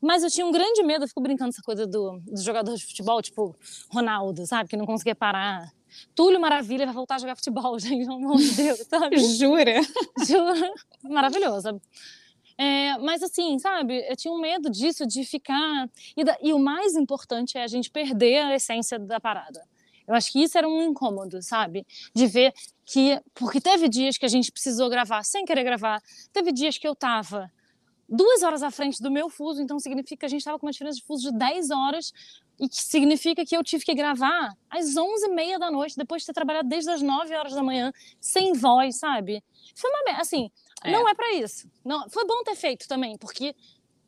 Mas 0.00 0.22
eu 0.22 0.30
tinha 0.30 0.46
um 0.46 0.52
grande 0.52 0.82
medo, 0.82 1.04
eu 1.04 1.08
fico 1.08 1.20
brincando 1.20 1.50
essa 1.50 1.62
coisa 1.62 1.86
do, 1.86 2.20
do 2.20 2.40
jogador 2.40 2.74
de 2.74 2.84
futebol, 2.84 3.20
tipo 3.22 3.56
Ronaldo, 3.90 4.46
sabe, 4.46 4.68
que 4.68 4.76
não 4.76 4.86
conseguia 4.86 5.14
parar. 5.14 5.72
Túlio 6.14 6.40
Maravilha 6.40 6.84
vai 6.84 6.94
voltar 6.94 7.16
a 7.16 7.18
jogar 7.18 7.36
futebol, 7.36 7.78
gente, 7.80 8.06
pelo 8.06 8.16
amor 8.16 8.38
de 8.38 8.50
Deus, 8.52 8.78
sabe? 8.88 9.18
Jura? 9.18 9.80
Jura? 10.26 10.74
Maravilhosa. 11.02 11.80
É, 12.58 12.96
mas 12.98 13.22
assim, 13.22 13.58
sabe, 13.58 14.04
eu 14.08 14.16
tinha 14.16 14.32
um 14.32 14.40
medo 14.40 14.70
disso, 14.70 15.06
de 15.06 15.24
ficar. 15.24 15.88
E, 16.16 16.24
da... 16.24 16.36
e 16.42 16.52
o 16.52 16.58
mais 16.58 16.94
importante 16.94 17.58
é 17.58 17.62
a 17.62 17.66
gente 17.66 17.90
perder 17.90 18.38
a 18.38 18.54
essência 18.54 18.98
da 18.98 19.20
parada. 19.20 19.62
Eu 20.06 20.14
acho 20.14 20.32
que 20.32 20.42
isso 20.42 20.56
era 20.56 20.68
um 20.68 20.82
incômodo, 20.82 21.42
sabe? 21.42 21.86
De 22.14 22.26
ver 22.26 22.54
que. 22.84 23.20
Porque 23.34 23.60
teve 23.60 23.88
dias 23.88 24.16
que 24.16 24.24
a 24.24 24.28
gente 24.28 24.50
precisou 24.50 24.88
gravar 24.88 25.22
sem 25.24 25.44
querer 25.44 25.64
gravar, 25.64 26.02
teve 26.32 26.52
dias 26.52 26.78
que 26.78 26.86
eu 26.86 26.94
tava 26.94 27.50
duas 28.08 28.42
horas 28.42 28.62
à 28.62 28.70
frente 28.70 29.02
do 29.02 29.10
meu 29.10 29.28
fuso, 29.28 29.60
então 29.60 29.78
significa 29.78 30.20
que 30.20 30.26
a 30.26 30.28
gente 30.28 30.40
estava 30.40 30.58
com 30.58 30.66
uma 30.66 30.72
diferença 30.72 30.98
de 30.98 31.04
fuso 31.04 31.30
de 31.30 31.38
10 31.38 31.70
horas 31.70 32.12
e 32.58 32.68
que 32.68 32.82
significa 32.82 33.44
que 33.44 33.56
eu 33.56 33.62
tive 33.62 33.84
que 33.84 33.94
gravar 33.94 34.56
às 34.70 34.94
11h30 34.94 35.58
da 35.58 35.70
noite, 35.70 35.96
depois 35.96 36.22
de 36.22 36.26
ter 36.26 36.32
trabalhado 36.32 36.68
desde 36.68 36.90
as 36.90 37.02
9 37.02 37.34
horas 37.34 37.52
da 37.52 37.62
manhã, 37.62 37.92
sem 38.20 38.52
voz, 38.54 38.96
sabe? 38.96 39.42
Foi 39.74 39.90
uma 39.90 40.20
assim, 40.20 40.50
é. 40.84 40.90
não 40.90 41.08
é 41.08 41.14
para 41.14 41.32
isso. 41.34 41.68
Não, 41.84 42.08
foi 42.10 42.24
bom 42.24 42.42
ter 42.44 42.56
feito 42.56 42.86
também, 42.88 43.16
porque 43.16 43.54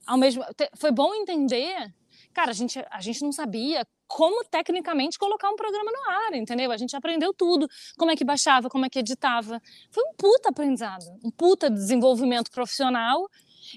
ao 0.06 0.16
mesmo 0.16 0.44
foi 0.76 0.90
bom 0.90 1.14
entender, 1.14 1.92
cara, 2.32 2.50
a 2.50 2.54
gente 2.54 2.78
a 2.90 3.00
gente 3.00 3.22
não 3.22 3.32
sabia 3.32 3.86
como 4.06 4.42
tecnicamente 4.44 5.18
colocar 5.18 5.50
um 5.50 5.56
programa 5.56 5.92
no 5.92 6.10
ar, 6.10 6.34
entendeu? 6.34 6.72
A 6.72 6.76
gente 6.76 6.96
aprendeu 6.96 7.34
tudo, 7.34 7.68
como 7.98 8.10
é 8.10 8.16
que 8.16 8.24
baixava, 8.24 8.70
como 8.70 8.86
é 8.86 8.88
que 8.88 8.98
editava. 8.98 9.60
Foi 9.90 10.02
um 10.02 10.14
puta 10.14 10.48
aprendizado, 10.48 11.04
um 11.22 11.30
puta 11.30 11.68
desenvolvimento 11.68 12.50
profissional 12.50 13.28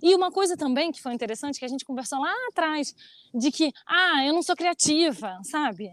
e 0.01 0.15
uma 0.15 0.31
coisa 0.31 0.55
também 0.55 0.91
que 0.91 1.01
foi 1.01 1.13
interessante, 1.13 1.59
que 1.59 1.65
a 1.65 1.67
gente 1.67 1.83
conversou 1.83 2.19
lá 2.19 2.33
atrás, 2.49 2.95
de 3.33 3.51
que, 3.51 3.73
ah, 3.85 4.25
eu 4.25 4.33
não 4.33 4.41
sou 4.41 4.55
criativa, 4.55 5.37
sabe? 5.43 5.91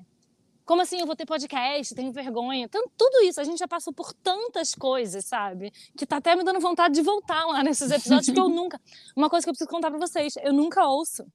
Como 0.69 0.83
assim 0.83 1.01
eu 1.01 1.07
vou 1.07 1.17
ter 1.17 1.25
podcast? 1.25 1.95
Tenho 1.95 2.13
vergonha. 2.13 2.69
Tanto, 2.69 2.93
tudo 2.95 3.23
isso, 3.23 3.41
a 3.41 3.45
gente 3.45 3.57
já 3.57 3.67
passou 3.67 3.91
por 3.91 4.13
tantas 4.13 4.75
coisas, 4.75 5.25
sabe? 5.25 5.73
Que 5.97 6.05
tá 6.05 6.19
até 6.19 6.37
me 6.37 6.45
dando 6.45 6.61
vontade 6.61 6.95
de 6.95 7.01
voltar 7.01 7.47
lá 7.47 7.65
nesses 7.65 7.91
episódios 7.91 8.29
que 8.29 8.39
eu 8.39 8.51
nunca. 8.51 8.79
Uma 9.17 9.31
coisa 9.31 9.47
que 9.47 9.49
eu 9.49 9.55
preciso 9.55 9.71
contar 9.71 9.89
para 9.91 9.99
vocês, 9.99 10.35
eu 10.43 10.53
nunca 10.53 10.87
ouço. 10.87 11.27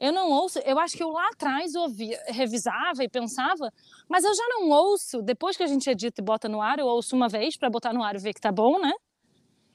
Eu 0.00 0.12
não 0.12 0.28
ouço, 0.28 0.58
eu 0.58 0.76
acho 0.80 0.96
que 0.96 1.04
eu 1.04 1.10
lá 1.10 1.28
atrás 1.28 1.76
ouvia, 1.76 2.20
revisava 2.26 3.04
e 3.04 3.08
pensava, 3.08 3.72
mas 4.08 4.24
eu 4.24 4.34
já 4.34 4.48
não 4.48 4.70
ouço, 4.70 5.22
depois 5.22 5.56
que 5.56 5.62
a 5.62 5.68
gente 5.68 5.88
edita 5.88 6.20
e 6.20 6.24
bota 6.24 6.48
no 6.48 6.60
ar, 6.60 6.80
eu 6.80 6.86
ouço 6.86 7.14
uma 7.14 7.28
vez 7.28 7.56
para 7.56 7.70
botar 7.70 7.92
no 7.92 8.02
ar 8.02 8.16
e 8.16 8.18
ver 8.18 8.34
que 8.34 8.40
tá 8.40 8.50
bom, 8.50 8.76
né? 8.80 8.92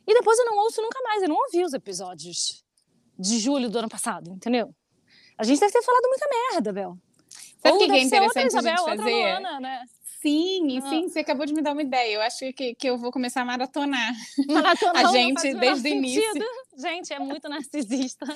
E 0.05 0.13
depois 0.13 0.37
eu 0.39 0.45
não 0.45 0.57
ouço 0.57 0.81
nunca 0.81 0.99
mais, 1.03 1.23
eu 1.23 1.29
não 1.29 1.37
ouvi 1.37 1.63
os 1.63 1.73
episódios 1.73 2.65
de 3.17 3.39
julho 3.39 3.69
do 3.69 3.79
ano 3.79 3.87
passado, 3.87 4.29
entendeu? 4.29 4.75
A 5.37 5.45
gente 5.45 5.57
deve 5.57 5.71
ter 5.71 5.81
falado 5.81 6.03
muita 6.09 6.27
merda, 6.51 6.73
Bel. 6.73 7.06
Sabe 7.71 7.83
o 7.83 7.87
que, 7.87 7.91
é 7.97 8.05
ser 8.05 8.21
outra 8.21 8.41
interessante 8.41 8.43
a 8.43 8.47
Isabel, 8.47 8.77
gente 8.77 8.79
outra 8.79 8.97
fazer? 8.97 9.11
Luana, 9.11 9.59
né? 9.59 9.85
Sim, 10.19 10.79
Ah. 10.79 10.89
sim, 10.89 11.07
você 11.07 11.19
acabou 11.19 11.45
de 11.45 11.53
me 11.53 11.61
dar 11.61 11.73
uma 11.73 11.81
ideia. 11.81 12.15
Eu 12.15 12.21
acho 12.21 12.51
que, 12.53 12.73
que 12.73 12.89
eu 12.89 12.97
vou 12.97 13.11
começar 13.11 13.41
a 13.41 13.45
maratonar. 13.45 14.13
Maratona 14.49 15.07
A 15.07 15.11
gente, 15.11 15.53
desde 15.53 15.89
o 15.89 15.91
início. 15.93 16.21
sentido. 16.23 16.45
Gente, 16.77 17.13
é 17.13 17.19
muito 17.19 17.47
narcisista. 17.47 18.25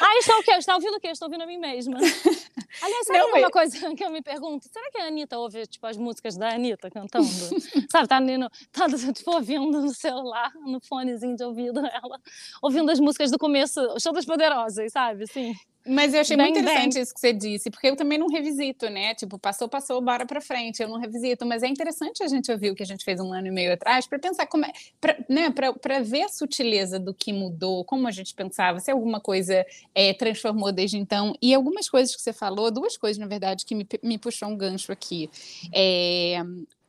Ah, 0.00 0.18
estou 0.18 0.38
o 0.38 0.42
quê? 0.42 0.52
Está 0.52 0.74
ouvindo 0.74 0.96
o 0.96 1.00
quê? 1.00 1.08
Estou 1.08 1.26
ouvindo 1.26 1.42
a 1.42 1.46
mim 1.46 1.58
mesma. 1.58 1.98
Aliás, 1.98 3.06
sabe 3.06 3.18
Não, 3.18 3.28
uma 3.38 3.50
coisa 3.50 3.94
que 3.94 4.04
eu 4.04 4.10
me 4.10 4.22
pergunto? 4.22 4.66
Será 4.70 4.90
que 4.90 4.98
a 4.98 5.06
Anitta 5.06 5.38
ouve, 5.38 5.66
tipo, 5.66 5.86
as 5.86 5.96
músicas 5.96 6.36
da 6.36 6.54
Anitta 6.54 6.90
cantando? 6.90 7.26
sabe, 7.90 8.08
tá, 8.08 8.20
no, 8.20 8.50
tá, 8.72 8.86
tipo, 9.12 9.30
ouvindo 9.30 9.80
no 9.80 9.94
celular, 9.94 10.52
no 10.64 10.80
fonezinho 10.80 11.36
de 11.36 11.44
ouvido 11.44 11.80
ela, 11.80 12.20
ouvindo 12.62 12.90
as 12.90 13.00
músicas 13.00 13.30
do 13.30 13.38
começo, 13.38 13.80
Show 14.00 14.12
das 14.12 14.26
Poderosas, 14.26 14.92
sabe, 14.92 15.24
assim? 15.24 15.54
Mas 15.88 16.14
eu 16.14 16.20
achei 16.20 16.36
Bem, 16.36 16.46
muito 16.46 16.64
bem. 16.64 16.72
interessante 16.72 17.00
isso 17.00 17.14
que 17.14 17.20
você 17.20 17.32
disse, 17.32 17.70
porque 17.70 17.88
eu 17.88 17.96
também 17.96 18.18
não 18.18 18.28
revisito, 18.28 18.88
né? 18.90 19.14
Tipo, 19.14 19.38
passou, 19.38 19.68
passou, 19.68 20.00
bora 20.00 20.26
pra 20.26 20.40
frente. 20.40 20.82
Eu 20.82 20.88
não 20.88 20.98
revisito, 20.98 21.46
mas 21.46 21.62
é 21.62 21.68
interessante 21.68 22.22
a 22.22 22.28
gente 22.28 22.50
ouvir 22.50 22.70
o 22.70 22.74
que 22.74 22.82
a 22.82 22.86
gente 22.86 23.04
fez 23.04 23.20
um 23.20 23.32
ano 23.32 23.46
e 23.46 23.50
meio 23.50 23.72
atrás 23.72 24.06
para 24.06 24.18
pensar 24.18 24.46
como 24.46 24.64
é, 24.64 24.72
pra, 25.00 25.16
né? 25.28 25.50
Para 25.50 26.00
ver 26.00 26.22
a 26.22 26.28
sutileza 26.28 26.98
do 26.98 27.14
que 27.14 27.32
mudou, 27.32 27.84
como 27.84 28.08
a 28.08 28.10
gente 28.10 28.34
pensava, 28.34 28.80
se 28.80 28.90
alguma 28.90 29.20
coisa 29.20 29.64
é, 29.94 30.12
transformou 30.14 30.72
desde 30.72 30.98
então. 30.98 31.34
E 31.40 31.54
algumas 31.54 31.88
coisas 31.88 32.14
que 32.14 32.22
você 32.22 32.32
falou, 32.32 32.70
duas 32.70 32.96
coisas, 32.96 33.18
na 33.18 33.26
verdade, 33.26 33.64
que 33.64 33.74
me, 33.74 33.86
me 34.02 34.18
puxou 34.18 34.48
um 34.48 34.56
gancho 34.56 34.90
aqui. 34.92 35.30
É, 35.72 36.42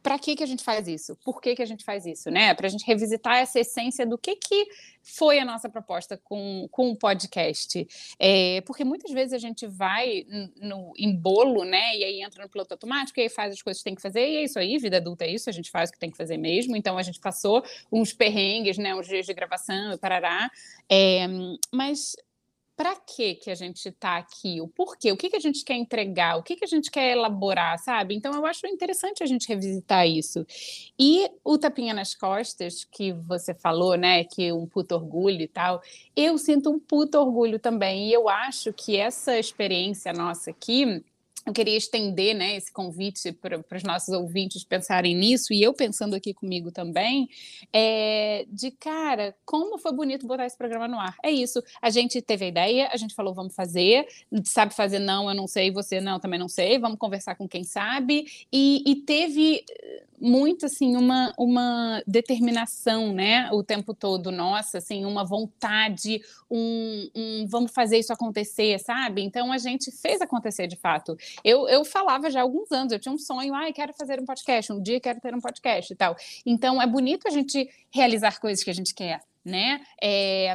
para 0.08 0.18
que, 0.18 0.38
que 0.38 0.44
a 0.44 0.48
gente 0.48 0.64
faz 0.64 0.88
isso? 0.88 1.18
Por 1.18 1.42
que, 1.42 1.54
que 1.54 1.62
a 1.62 1.66
gente 1.66 1.84
faz 1.84 2.06
isso, 2.06 2.32
né? 2.32 2.54
Para 2.54 2.68
a 2.68 2.70
gente 2.70 2.86
revisitar 2.86 3.40
essa 3.40 3.60
essência 3.60 4.06
do 4.06 4.18
que, 4.18 4.38
que 4.38 4.66
foi 5.04 5.38
a 5.38 5.44
nossa 5.44 5.68
proposta 5.68 6.16
com, 6.16 6.66
com 6.72 6.92
o 6.92 6.96
podcast. 6.96 7.86
É, 8.18 8.62
porque 8.62 8.86
muitas 8.86 9.12
vezes 9.12 9.34
a 9.34 9.38
gente 9.38 9.68
vai 9.68 10.26
no, 10.62 10.94
em 10.98 11.14
bolo, 11.14 11.66
né? 11.66 11.98
E 11.98 12.06
aí 12.06 12.22
entra 12.22 12.42
no 12.42 12.50
piloto 12.50 12.74
automático, 12.74 13.20
e 13.20 13.24
aí 13.24 13.30
faz 13.30 13.52
as 13.52 13.62
coisas 13.62 13.82
que 13.82 13.84
tem 13.84 13.96
que 13.96 14.02
fazer, 14.02 14.26
e 14.26 14.38
é 14.38 14.44
isso 14.46 14.58
aí, 14.58 14.78
vida 14.78 14.96
adulta 14.96 15.26
é 15.26 15.30
isso, 15.30 15.50
a 15.50 15.54
gente 15.54 15.70
faz 15.70 15.90
o 15.90 15.92
que 15.92 16.00
tem 16.00 16.10
que 16.10 16.16
fazer 16.16 16.38
mesmo. 16.38 16.78
Então 16.78 16.98
a 16.98 17.04
gente 17.04 17.20
passou 17.20 17.62
uns 17.92 18.14
perrengues, 18.14 18.78
né? 18.78 18.96
Uns 18.96 19.08
dias 19.08 19.26
de 19.26 19.34
gravação 19.34 19.92
e 19.92 19.98
parará. 19.98 20.50
É, 20.90 21.28
mas 21.70 22.16
para 22.78 22.96
que 22.96 23.34
que 23.34 23.50
a 23.50 23.56
gente 23.56 23.90
está 23.90 24.18
aqui? 24.18 24.62
O 24.62 24.68
porquê? 24.68 25.12
O 25.12 25.18
que, 25.18 25.32
que 25.32 25.36
a 25.36 25.40
gente 25.40 25.66
quer 25.66 25.74
entregar? 25.74 26.38
O 26.38 26.44
que, 26.44 26.56
que 26.56 26.64
a 26.64 26.68
gente 26.68 26.92
quer 26.92 27.14
elaborar, 27.14 27.80
sabe? 27.80 28.14
Então 28.14 28.32
eu 28.36 28.46
acho 28.46 28.68
interessante 28.68 29.24
a 29.24 29.26
gente 29.26 29.48
revisitar 29.48 30.08
isso. 30.08 30.46
E 30.98 31.28
o 31.44 31.58
tapinha 31.58 31.92
nas 31.92 32.14
costas 32.14 32.84
que 32.84 33.14
você 33.14 33.56
falou, 33.56 33.96
né? 33.96 34.24
Que 34.26 34.54
um 34.54 34.68
puto 34.68 34.94
orgulho 34.94 35.42
e 35.42 35.48
tal. 35.48 35.82
Eu 36.16 36.38
sinto 36.38 36.70
um 36.70 36.80
puto 36.80 37.18
orgulho 37.18 37.58
também. 37.58 38.10
E 38.10 38.14
eu 38.14 38.30
acho 38.30 38.72
que 38.72 38.96
essa 38.96 39.40
experiência 39.40 40.14
nossa 40.14 40.52
aqui. 40.52 41.04
Eu 41.48 41.54
queria 41.54 41.78
estender 41.78 42.36
né, 42.36 42.58
esse 42.58 42.70
convite 42.70 43.32
para 43.32 43.64
os 43.74 43.84
nossos 43.84 44.14
ouvintes 44.14 44.66
pensarem 44.66 45.16
nisso, 45.16 45.54
e 45.54 45.64
eu 45.64 45.74
pensando 45.74 46.14
aqui 46.14 46.34
comigo 46.34 46.74
também, 46.74 47.30
é, 47.72 48.46
de 48.50 48.70
cara, 48.70 49.34
como 49.46 49.78
foi 49.78 49.94
bonito 49.94 50.28
botar 50.28 50.46
esse 50.46 50.58
programa 50.58 50.90
no 50.90 51.00
ar. 51.00 51.16
É 51.24 51.32
isso. 51.32 51.64
A 51.82 51.90
gente 51.90 52.22
teve 52.22 52.44
a 52.44 52.48
ideia, 52.50 52.90
a 52.92 52.98
gente 52.98 53.16
falou, 53.16 53.34
vamos 53.34 53.56
fazer, 53.56 54.06
sabe 54.44 54.76
fazer 54.76 55.00
não, 55.00 55.30
eu 55.30 55.36
não 55.36 55.48
sei, 55.48 55.72
você 55.72 56.02
não, 56.02 56.20
também 56.20 56.38
não 56.38 56.50
sei, 56.50 56.78
vamos 56.80 56.98
conversar 56.98 57.36
com 57.36 57.48
quem 57.48 57.64
sabe, 57.64 58.26
e, 58.52 58.84
e 58.86 58.96
teve 58.98 59.64
muito 60.20 60.66
assim 60.66 60.96
uma, 60.96 61.34
uma 61.38 62.02
determinação, 62.08 63.14
né, 63.14 63.50
o 63.52 63.64
tempo 63.64 63.94
todo 63.94 64.32
nossa, 64.32 64.80
assim, 64.80 65.06
uma 65.06 65.24
vontade, 65.24 66.22
um, 66.50 67.10
um 67.16 67.46
vamos 67.48 67.72
fazer 67.72 67.98
isso 67.98 68.12
acontecer, 68.12 68.80
sabe? 68.80 69.22
Então 69.22 69.52
a 69.52 69.58
gente 69.58 69.92
fez 69.92 70.22
acontecer 70.22 70.68
de 70.68 70.76
fato. 70.76 71.16
Eu, 71.44 71.68
eu 71.68 71.86
falava 71.86 72.30
já 72.30 72.40
há 72.40 72.44
alguns 72.44 72.72
anos, 72.72 72.92
eu 72.92 73.00
tinha 73.00 73.14
um 73.14 73.18
sonho, 73.18 73.54
ai, 73.54 73.72
quero 73.72 73.94
fazer 73.94 74.20
um 74.20 74.26
podcast, 74.26 74.74
um 74.74 74.82
dia 74.82 75.00
quero 75.00 75.20
ter 75.20 75.36
um 75.36 75.42
podcast 75.42 75.94
e 75.94 75.96
tal. 75.96 76.16
Então 76.46 76.82
é 76.82 76.88
bonito 76.88 77.28
a 77.28 77.32
gente 77.32 77.70
realizar 77.92 78.40
coisas 78.40 78.64
que 78.64 78.70
a 78.70 78.74
gente 78.74 78.94
quer. 78.94 79.22
Né? 79.48 79.80
É, 80.04 80.54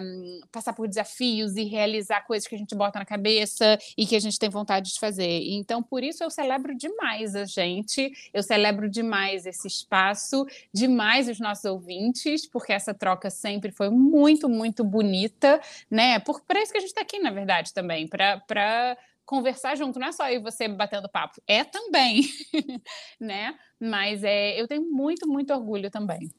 passar 0.50 0.74
por 0.74 0.86
desafios 0.86 1.56
e 1.56 1.64
realizar 1.64 2.26
coisas 2.26 2.46
que 2.46 2.54
a 2.54 2.58
gente 2.58 2.74
bota 2.74 2.98
na 2.98 3.06
cabeça 3.06 3.78
e 3.96 4.04
que 4.04 4.14
a 4.14 4.20
gente 4.20 4.38
tem 4.38 4.50
vontade 4.50 4.92
de 4.92 5.00
fazer. 5.00 5.40
Então, 5.48 5.82
por 5.82 6.04
isso 6.04 6.22
eu 6.22 6.28
celebro 6.28 6.76
demais 6.76 7.34
a 7.34 7.46
gente, 7.46 8.12
eu 8.34 8.42
celebro 8.42 8.90
demais 8.90 9.46
esse 9.46 9.66
espaço, 9.66 10.44
demais 10.74 11.26
os 11.26 11.40
nossos 11.40 11.64
ouvintes, 11.64 12.46
porque 12.46 12.70
essa 12.70 12.92
troca 12.92 13.30
sempre 13.30 13.72
foi 13.72 13.88
muito, 13.88 14.46
muito 14.46 14.84
bonita, 14.84 15.58
né? 15.90 16.18
Por, 16.18 16.42
para 16.42 16.60
isso 16.60 16.70
que 16.70 16.78
a 16.78 16.80
gente 16.82 16.90
está 16.90 17.00
aqui, 17.00 17.18
na 17.18 17.30
verdade, 17.30 17.72
também, 17.72 18.06
para 18.06 18.98
conversar 19.24 19.74
junto, 19.74 19.98
não 19.98 20.08
é 20.08 20.12
só 20.12 20.28
eu 20.28 20.40
e 20.40 20.42
você 20.42 20.68
batendo 20.68 21.08
papo, 21.08 21.40
é 21.46 21.64
também, 21.64 22.24
né? 23.18 23.58
Mas 23.80 24.22
é, 24.22 24.60
eu 24.60 24.68
tenho 24.68 24.82
muito, 24.82 25.26
muito 25.26 25.54
orgulho 25.54 25.90
também. 25.90 26.30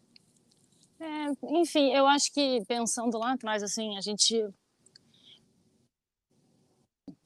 É, 1.03 1.59
enfim, 1.59 1.93
eu 1.93 2.07
acho 2.07 2.31
que 2.31 2.63
pensando 2.65 3.17
lá 3.17 3.33
atrás, 3.33 3.61
assim, 3.61 3.97
a 3.97 4.01
gente. 4.01 4.41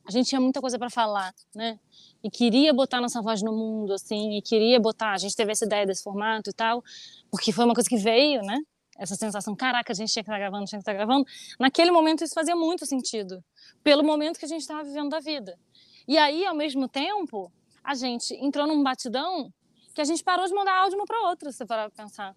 A 0.03 0.09
gente 0.09 0.29
tinha 0.29 0.41
muita 0.41 0.59
coisa 0.59 0.79
para 0.79 0.89
falar, 0.89 1.31
né? 1.53 1.79
E 2.23 2.31
queria 2.31 2.73
botar 2.73 2.99
nossa 2.99 3.21
voz 3.21 3.43
no 3.43 3.51
mundo, 3.51 3.93
assim, 3.93 4.37
e 4.37 4.41
queria 4.41 4.79
botar. 4.79 5.11
A 5.11 5.17
gente 5.17 5.35
teve 5.35 5.51
essa 5.51 5.65
ideia 5.65 5.85
desse 5.85 6.01
formato 6.01 6.49
e 6.49 6.53
tal, 6.53 6.83
porque 7.29 7.51
foi 7.51 7.65
uma 7.65 7.75
coisa 7.75 7.87
que 7.87 7.97
veio, 7.97 8.41
né? 8.41 8.57
Essa 8.97 9.15
sensação, 9.15 9.55
caraca, 9.55 9.91
a 9.91 9.95
gente 9.95 10.11
tinha 10.11 10.23
que 10.23 10.29
estar 10.29 10.39
gravando, 10.39 10.65
tinha 10.65 10.79
que 10.79 10.81
estar 10.81 10.93
gravando. 10.93 11.25
Naquele 11.59 11.91
momento 11.91 12.23
isso 12.23 12.33
fazia 12.33 12.55
muito 12.55 12.83
sentido, 12.85 13.43
pelo 13.83 14.03
momento 14.03 14.39
que 14.39 14.45
a 14.45 14.47
gente 14.47 14.61
estava 14.61 14.83
vivendo 14.83 15.09
da 15.09 15.19
vida. 15.19 15.59
E 16.07 16.17
aí, 16.17 16.45
ao 16.45 16.55
mesmo 16.55 16.87
tempo, 16.87 17.51
a 17.83 17.93
gente 17.93 18.33
entrou 18.35 18.65
num 18.65 18.81
batidão 18.81 19.53
que 19.93 20.01
a 20.01 20.05
gente 20.05 20.23
parou 20.23 20.47
de 20.47 20.53
mandar 20.53 20.79
áudio 20.79 20.97
uma 20.97 21.05
para 21.05 21.29
outra, 21.29 21.51
se 21.51 21.57
você 21.59 21.65
parar 21.65 21.91
pra 21.91 22.03
pensar 22.03 22.35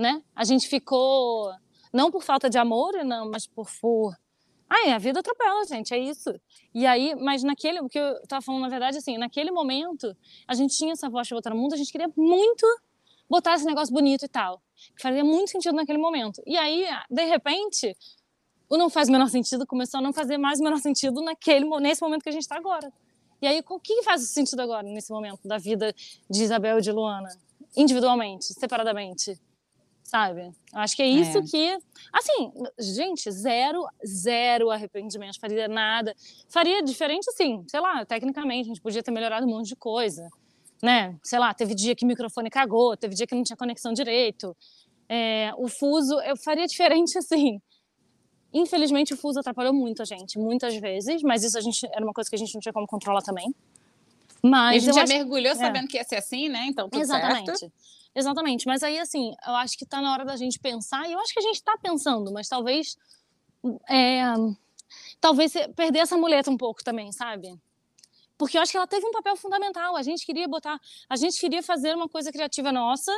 né? 0.00 0.22
A 0.34 0.44
gente 0.44 0.66
ficou 0.66 1.52
não 1.92 2.10
por 2.10 2.22
falta 2.22 2.48
de 2.48 2.58
amor, 2.58 2.92
não, 3.04 3.30
mas 3.30 3.46
por, 3.46 3.68
por... 3.80 4.16
Ai, 4.68 4.92
a 4.92 4.98
vida 4.98 5.20
atropela, 5.20 5.64
gente, 5.66 5.92
é 5.92 5.98
isso. 5.98 6.32
E 6.72 6.86
aí, 6.86 7.14
mas 7.16 7.42
naquele, 7.42 7.80
o 7.80 7.88
que 7.88 7.98
eu 7.98 8.22
tava 8.26 8.40
falando, 8.40 8.62
na 8.62 8.68
verdade, 8.68 8.96
assim, 8.96 9.18
naquele 9.18 9.50
momento, 9.50 10.16
a 10.46 10.54
gente 10.54 10.76
tinha 10.76 10.92
essa 10.92 11.10
voz 11.10 11.26
de 11.26 11.34
no 11.34 11.56
mundo, 11.56 11.74
a 11.74 11.76
gente 11.76 11.90
queria 11.90 12.10
muito 12.16 12.64
botar 13.28 13.54
esse 13.54 13.64
negócio 13.64 13.92
bonito 13.92 14.24
e 14.24 14.28
tal. 14.28 14.62
Que 14.96 15.02
fazia 15.02 15.24
muito 15.24 15.50
sentido 15.50 15.74
naquele 15.74 15.98
momento. 15.98 16.40
E 16.46 16.56
aí, 16.56 16.86
de 17.10 17.24
repente, 17.24 17.96
o 18.68 18.76
não 18.76 18.88
faz 18.88 19.08
o 19.08 19.12
menor 19.12 19.28
sentido 19.28 19.66
começou 19.66 19.98
a 19.98 20.02
não 20.02 20.12
fazer 20.12 20.38
mais 20.38 20.60
o 20.60 20.62
menor 20.62 20.78
sentido 20.78 21.20
naquele, 21.20 21.66
nesse 21.80 22.00
momento 22.00 22.22
que 22.22 22.28
a 22.28 22.32
gente 22.32 22.42
está 22.42 22.56
agora. 22.56 22.92
E 23.42 23.46
aí, 23.46 23.62
o 23.68 23.80
que 23.80 24.02
faz 24.04 24.22
sentido 24.28 24.60
agora, 24.60 24.84
nesse 24.84 25.10
momento 25.12 25.46
da 25.46 25.58
vida 25.58 25.92
de 26.28 26.44
Isabel 26.44 26.78
e 26.78 26.80
de 26.80 26.92
Luana? 26.92 27.28
Individualmente, 27.76 28.46
separadamente 28.54 29.38
sabe? 30.10 30.50
Acho 30.72 30.96
que 30.96 31.02
é 31.02 31.06
isso 31.06 31.38
É. 31.38 31.42
que, 31.42 31.78
assim, 32.12 32.52
gente, 32.80 33.30
zero, 33.30 33.86
zero 34.04 34.68
arrependimento, 34.70 35.38
faria 35.38 35.68
nada, 35.68 36.14
faria 36.48 36.82
diferente, 36.82 37.28
assim, 37.30 37.64
sei 37.68 37.78
lá, 37.80 38.04
tecnicamente, 38.04 38.62
a 38.66 38.68
gente 38.74 38.80
podia 38.80 39.02
ter 39.04 39.12
melhorado 39.12 39.46
um 39.46 39.50
monte 39.50 39.68
de 39.68 39.76
coisa, 39.76 40.28
né? 40.82 41.16
Sei 41.22 41.38
lá, 41.38 41.54
teve 41.54 41.74
dia 41.76 41.94
que 41.94 42.04
o 42.04 42.08
microfone 42.08 42.50
cagou, 42.50 42.96
teve 42.96 43.14
dia 43.14 43.26
que 43.26 43.34
não 43.36 43.44
tinha 43.44 43.56
conexão 43.56 43.92
direito, 43.92 44.56
é, 45.08 45.52
o 45.56 45.68
fuso, 45.68 46.20
eu 46.22 46.36
faria 46.36 46.66
diferente, 46.66 47.16
assim. 47.18 47.60
Infelizmente, 48.52 49.14
o 49.14 49.16
fuso 49.16 49.38
atrapalhou 49.38 49.72
muito 49.72 50.02
a 50.02 50.04
gente, 50.04 50.36
muitas 50.38 50.74
vezes, 50.76 51.22
mas 51.22 51.44
isso 51.44 51.56
a 51.56 51.60
gente, 51.60 51.86
era 51.92 52.04
uma 52.04 52.12
coisa 52.12 52.28
que 52.28 52.34
a 52.34 52.38
gente 52.38 52.52
não 52.52 52.60
tinha 52.60 52.72
como 52.72 52.86
controlar 52.86 53.22
também. 53.22 53.46
E 54.42 54.46
a 54.46 54.50
Mas 54.50 54.82
gente 54.82 54.94
já 54.94 55.02
acho- 55.04 55.12
mergulhou 55.12 55.52
é. 55.52 55.54
sabendo 55.54 55.86
que 55.86 55.96
ia 55.96 56.02
ser 56.02 56.16
assim, 56.16 56.48
né? 56.48 56.64
Então, 56.66 56.88
tudo 56.88 57.00
Exatamente. 57.00 57.56
certo. 57.58 57.72
Exatamente. 58.14 58.66
Mas 58.66 58.82
aí, 58.82 58.98
assim, 58.98 59.32
eu 59.46 59.54
acho 59.56 59.78
que 59.78 59.86
tá 59.86 60.00
na 60.00 60.12
hora 60.12 60.24
da 60.24 60.36
gente 60.36 60.58
pensar, 60.58 61.08
e 61.08 61.12
eu 61.12 61.20
acho 61.20 61.32
que 61.32 61.38
a 61.38 61.42
gente 61.42 61.62
tá 61.62 61.76
pensando, 61.82 62.32
mas 62.32 62.48
talvez. 62.48 62.96
é, 63.88 64.22
talvez 65.20 65.52
perder 65.76 66.00
essa 66.00 66.16
muleta 66.16 66.50
um 66.50 66.56
pouco 66.56 66.82
também, 66.82 67.12
sabe? 67.12 67.54
Porque 68.36 68.56
eu 68.56 68.62
acho 68.62 68.72
que 68.72 68.78
ela 68.78 68.86
teve 68.86 69.06
um 69.06 69.12
papel 69.12 69.36
fundamental. 69.36 69.96
A 69.96 70.02
gente 70.02 70.24
queria 70.24 70.48
botar. 70.48 70.80
A 71.08 71.16
gente 71.16 71.38
queria 71.38 71.62
fazer 71.62 71.94
uma 71.94 72.08
coisa 72.08 72.32
criativa 72.32 72.72
nossa 72.72 73.12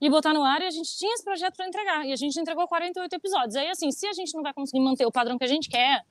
e 0.00 0.08
botar 0.08 0.32
no 0.32 0.42
ar, 0.42 0.62
e 0.62 0.66
a 0.66 0.70
gente 0.70 0.96
tinha 0.96 1.12
esse 1.12 1.24
projeto 1.24 1.56
para 1.56 1.68
entregar. 1.68 2.06
E 2.06 2.12
a 2.12 2.16
gente 2.16 2.38
entregou 2.40 2.66
48 2.66 3.12
episódios. 3.12 3.56
Aí, 3.56 3.68
assim, 3.68 3.90
se 3.90 4.06
a 4.06 4.12
gente 4.12 4.34
não 4.34 4.42
vai 4.42 4.54
conseguir 4.54 4.80
manter 4.80 5.04
o 5.04 5.12
padrão 5.12 5.36
que 5.36 5.44
a 5.44 5.48
gente 5.48 5.68
quer, 5.68 6.02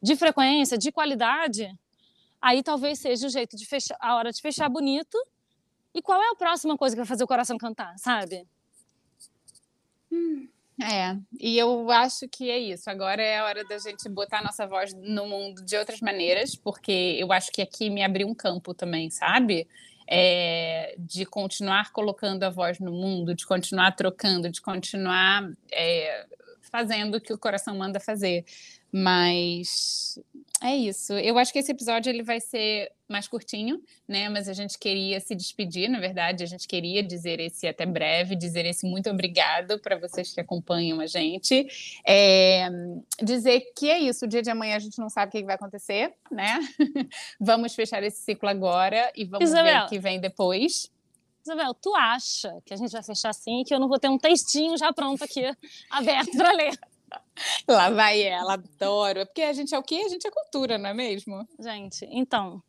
de 0.00 0.14
frequência, 0.14 0.78
de 0.78 0.92
qualidade, 0.92 1.76
Aí 2.44 2.62
talvez 2.62 2.98
seja 2.98 3.26
o 3.26 3.30
jeito 3.30 3.56
de 3.56 3.64
fechar, 3.64 3.96
a 3.98 4.16
hora 4.16 4.30
de 4.30 4.38
fechar 4.42 4.68
bonito. 4.68 5.16
E 5.94 6.02
qual 6.02 6.20
é 6.20 6.30
a 6.30 6.34
próxima 6.34 6.76
coisa 6.76 6.96
que 6.96 7.00
vai 7.00 7.06
fazer 7.06 7.24
o 7.24 7.28
coração 7.28 7.56
cantar, 7.56 7.96
sabe? 7.98 8.46
É, 10.82 11.16
e 11.38 11.56
eu 11.56 11.88
acho 11.90 12.28
que 12.28 12.50
é 12.50 12.58
isso. 12.58 12.90
Agora 12.90 13.22
é 13.22 13.38
a 13.38 13.44
hora 13.44 13.64
da 13.64 13.78
gente 13.78 14.08
botar 14.08 14.40
a 14.40 14.42
nossa 14.42 14.66
voz 14.66 14.92
no 14.92 15.26
mundo 15.26 15.64
de 15.64 15.76
outras 15.76 16.00
maneiras, 16.00 16.56
porque 16.56 17.16
eu 17.18 17.32
acho 17.32 17.52
que 17.52 17.62
aqui 17.62 17.88
me 17.88 18.02
abriu 18.02 18.26
um 18.26 18.34
campo 18.34 18.74
também, 18.74 19.08
sabe? 19.08 19.68
É, 20.06 20.96
de 20.98 21.24
continuar 21.24 21.92
colocando 21.92 22.42
a 22.42 22.50
voz 22.50 22.78
no 22.80 22.90
mundo, 22.90 23.34
de 23.34 23.46
continuar 23.46 23.92
trocando, 23.92 24.50
de 24.50 24.60
continuar 24.60 25.48
é, 25.72 26.26
fazendo 26.60 27.16
o 27.16 27.20
que 27.20 27.32
o 27.32 27.38
coração 27.38 27.76
manda 27.76 28.00
fazer. 28.00 28.44
Mas 28.92 30.18
é 30.64 30.74
isso. 30.74 31.12
Eu 31.12 31.36
acho 31.36 31.52
que 31.52 31.58
esse 31.58 31.70
episódio 31.70 32.08
ele 32.08 32.22
vai 32.22 32.40
ser 32.40 32.90
mais 33.06 33.28
curtinho, 33.28 33.82
né? 34.08 34.30
Mas 34.30 34.48
a 34.48 34.54
gente 34.54 34.78
queria 34.78 35.20
se 35.20 35.34
despedir, 35.34 35.90
na 35.90 36.00
verdade, 36.00 36.42
a 36.42 36.46
gente 36.46 36.66
queria 36.66 37.02
dizer 37.02 37.38
esse 37.38 37.66
até 37.66 37.84
breve, 37.84 38.34
dizer 38.34 38.64
esse 38.64 38.86
muito 38.86 39.10
obrigado 39.10 39.78
para 39.78 39.98
vocês 39.98 40.32
que 40.32 40.40
acompanham 40.40 41.00
a 41.00 41.06
gente. 41.06 41.66
É, 42.06 42.70
dizer 43.22 43.60
que 43.76 43.90
é 43.90 43.98
isso, 43.98 44.24
o 44.24 44.28
dia 44.28 44.40
de 44.40 44.48
amanhã 44.48 44.76
a 44.76 44.78
gente 44.78 44.98
não 44.98 45.10
sabe 45.10 45.28
o 45.28 45.32
que 45.32 45.44
vai 45.44 45.56
acontecer, 45.56 46.14
né? 46.30 46.58
vamos 47.38 47.74
fechar 47.74 48.02
esse 48.02 48.22
ciclo 48.22 48.48
agora 48.48 49.12
e 49.14 49.26
vamos 49.26 49.50
Isabel. 49.50 49.80
ver 49.80 49.84
o 49.84 49.88
que 49.90 49.98
vem 49.98 50.18
depois. 50.18 50.90
Isabel, 51.44 51.74
tu 51.74 51.94
acha 51.94 52.56
que 52.64 52.72
a 52.72 52.76
gente 52.78 52.90
vai 52.90 53.02
fechar 53.02 53.28
assim 53.28 53.60
e 53.60 53.64
que 53.64 53.74
eu 53.74 53.78
não 53.78 53.86
vou 53.86 53.98
ter 53.98 54.08
um 54.08 54.16
textinho 54.16 54.78
já 54.78 54.94
pronto 54.94 55.22
aqui, 55.22 55.44
aberto 55.92 56.34
para 56.38 56.52
ler? 56.52 56.72
Lá 57.68 57.90
vai 57.90 58.22
ela, 58.22 58.54
adoro. 58.54 59.20
É 59.20 59.24
Porque 59.24 59.42
a 59.42 59.52
gente 59.52 59.74
é 59.74 59.78
o 59.78 59.82
quê? 59.82 60.02
A 60.06 60.08
gente 60.08 60.26
é 60.26 60.30
cultura, 60.30 60.78
não 60.78 60.90
é 60.90 60.94
mesmo? 60.94 61.46
Gente, 61.58 62.06
então, 62.10 62.62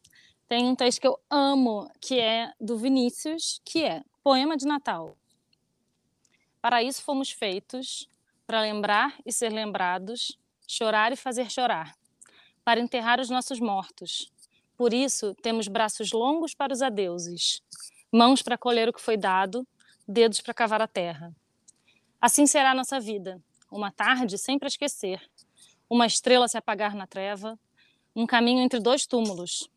tem 0.47 0.65
um 0.65 0.75
texto 0.75 1.01
que 1.01 1.07
eu 1.07 1.19
amo, 1.29 1.89
que 1.99 2.19
é 2.19 2.51
do 2.59 2.77
Vinícius, 2.77 3.61
que 3.65 3.83
é 3.83 4.03
Poema 4.23 4.55
de 4.55 4.65
Natal. 4.65 5.17
Para 6.61 6.81
isso 6.81 7.01
fomos 7.03 7.29
feitos, 7.29 8.09
para 8.45 8.61
lembrar 8.61 9.15
e 9.25 9.31
ser 9.31 9.51
lembrados, 9.51 10.37
chorar 10.67 11.11
e 11.11 11.15
fazer 11.15 11.49
chorar, 11.49 11.95
para 12.63 12.79
enterrar 12.79 13.19
os 13.19 13.29
nossos 13.29 13.59
mortos. 13.59 14.31
Por 14.77 14.93
isso 14.93 15.33
temos 15.41 15.67
braços 15.67 16.11
longos 16.11 16.53
para 16.53 16.73
os 16.73 16.81
adeuses, 16.81 17.61
mãos 18.11 18.41
para 18.41 18.57
colher 18.57 18.89
o 18.89 18.93
que 18.93 19.01
foi 19.01 19.17
dado, 19.17 19.67
dedos 20.07 20.41
para 20.41 20.53
cavar 20.53 20.81
a 20.81 20.87
terra. 20.87 21.35
Assim 22.19 22.45
será 22.45 22.71
a 22.71 22.75
nossa 22.75 22.99
vida, 22.99 23.41
uma 23.71 23.91
tarde 23.91 24.37
sempre 24.37 24.67
a 24.67 24.69
esquecer, 24.69 25.21
uma 25.89 26.05
estrela 26.05 26.47
se 26.47 26.57
apagar 26.57 26.95
na 26.95 27.07
treva, 27.07 27.59
um 28.15 28.25
caminho 28.25 28.61
entre 28.61 28.79
dois 28.79 29.05
túmulos. 29.05 29.69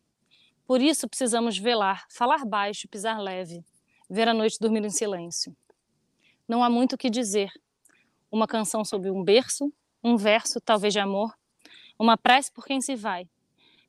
Por 0.67 0.81
isso 0.81 1.09
precisamos 1.09 1.59
velar, 1.59 2.07
falar 2.11 2.45
baixo, 2.45 2.89
pisar 2.89 3.19
leve, 3.21 3.65
ver 4.09 4.29
a 4.29 4.35
noite 4.35 4.59
dormir 4.61 4.85
em 4.85 4.91
silêncio. 4.91 5.57
Não 6.47 6.63
há 6.63 6.71
muito 6.71 6.95
o 6.95 6.99
que 6.99 7.11
dizer. 7.11 7.51
Uma 8.31 8.47
canção 8.47 8.85
sobre 8.85 9.11
um 9.11 9.25
berço, 9.25 9.73
um 10.05 10.17
verso, 10.17 10.61
talvez 10.61 10.93
de 10.93 11.01
amor, 11.01 11.35
uma 11.99 12.17
prece 12.17 12.53
por 12.53 12.65
quem 12.65 12.81
se 12.81 12.95
vai, 12.95 13.29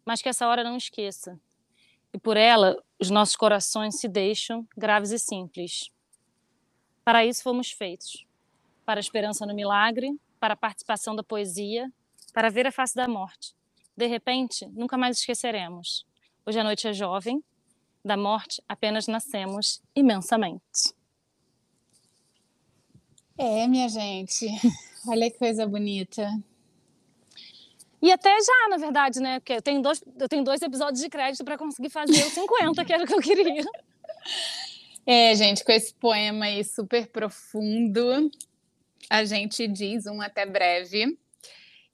mas 0.06 0.22
que 0.22 0.29
essa 0.29 0.48
hora 0.48 0.63
não 0.63 0.77
esqueça. 0.77 1.39
E 2.13 2.18
por 2.18 2.38
ela, 2.38 2.82
os 2.98 3.10
nossos 3.10 3.36
corações 3.36 4.00
se 4.00 4.08
deixam 4.08 4.68
graves 4.75 5.12
e 5.12 5.20
simples. 5.20 5.91
Para 7.03 7.25
isso 7.25 7.44
fomos 7.44 7.72
feitos 7.72 8.28
para 8.89 9.00
a 9.00 9.01
esperança 9.01 9.46
no 9.46 9.53
milagre, 9.53 10.19
para 10.39 10.55
a 10.55 10.58
participação 10.58 11.15
da 11.15 11.22
poesia, 11.22 11.93
para 12.34 12.50
ver 12.50 12.65
a 12.65 12.72
face 12.72 12.96
da 12.96 13.08
morte. 13.08 13.53
De 13.96 14.08
repente, 14.08 14.65
nunca 14.69 14.98
mais 14.98 15.19
esqueceremos. 15.19 16.08
Hoje 16.43 16.60
a 16.60 16.63
noite 16.63 16.88
é 16.88 16.91
jovem, 16.91 17.43
da 18.03 18.17
morte 18.17 18.63
apenas 18.67 19.05
nascemos 19.05 19.79
imensamente. 19.96 20.91
É, 23.38 23.67
minha 23.67 23.88
gente. 23.88 24.48
Olha 25.08 25.29
que 25.29 25.38
coisa 25.38 25.67
bonita. 25.67 26.27
E 28.01 28.12
até 28.12 28.36
já, 28.41 28.69
na 28.72 28.77
verdade, 28.77 29.19
né? 29.19 29.39
Porque 29.39 29.53
eu 29.53 29.62
tenho 29.62 29.84
dois, 29.84 30.03
eu 30.19 30.27
tenho 30.27 30.43
dois 30.43 30.63
episódios 30.63 31.00
de 31.00 31.10
crédito 31.10 31.45
para 31.45 31.60
conseguir 31.60 31.91
fazer 31.91 32.25
os 32.25 32.34
50, 32.34 32.84
que 32.84 32.91
era 32.91 33.04
o 33.04 33.06
que 33.06 33.13
eu 33.13 33.21
queria. 33.21 33.63
É, 35.06 35.34
gente, 35.34 35.63
com 35.63 35.71
esse 35.71 35.91
poema 35.91 36.45
aí 36.45 36.63
super 36.63 37.08
profundo, 37.08 38.30
a 39.10 39.26
gente 39.26 39.67
diz 39.67 40.06
um 40.06 40.22
até 40.22 40.45
breve. 40.45 41.17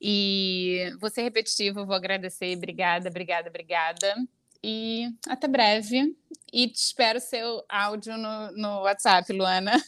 E 0.02 0.94
vou 1.00 1.10
ser 1.10 1.24
repetitivo, 1.24 1.86
vou 1.86 1.96
agradecer. 1.96 2.56
Obrigada, 2.58 3.10
obrigada, 3.10 3.50
obrigada. 3.50 4.16
E 4.62 5.10
até 5.28 5.48
breve. 5.48 6.16
E 6.52 6.68
te 6.68 6.76
espero 6.76 7.20
seu 7.20 7.64
áudio 7.70 8.18
no, 8.18 8.52
no 8.52 8.82
WhatsApp, 8.82 9.32
Luana. 9.32 9.72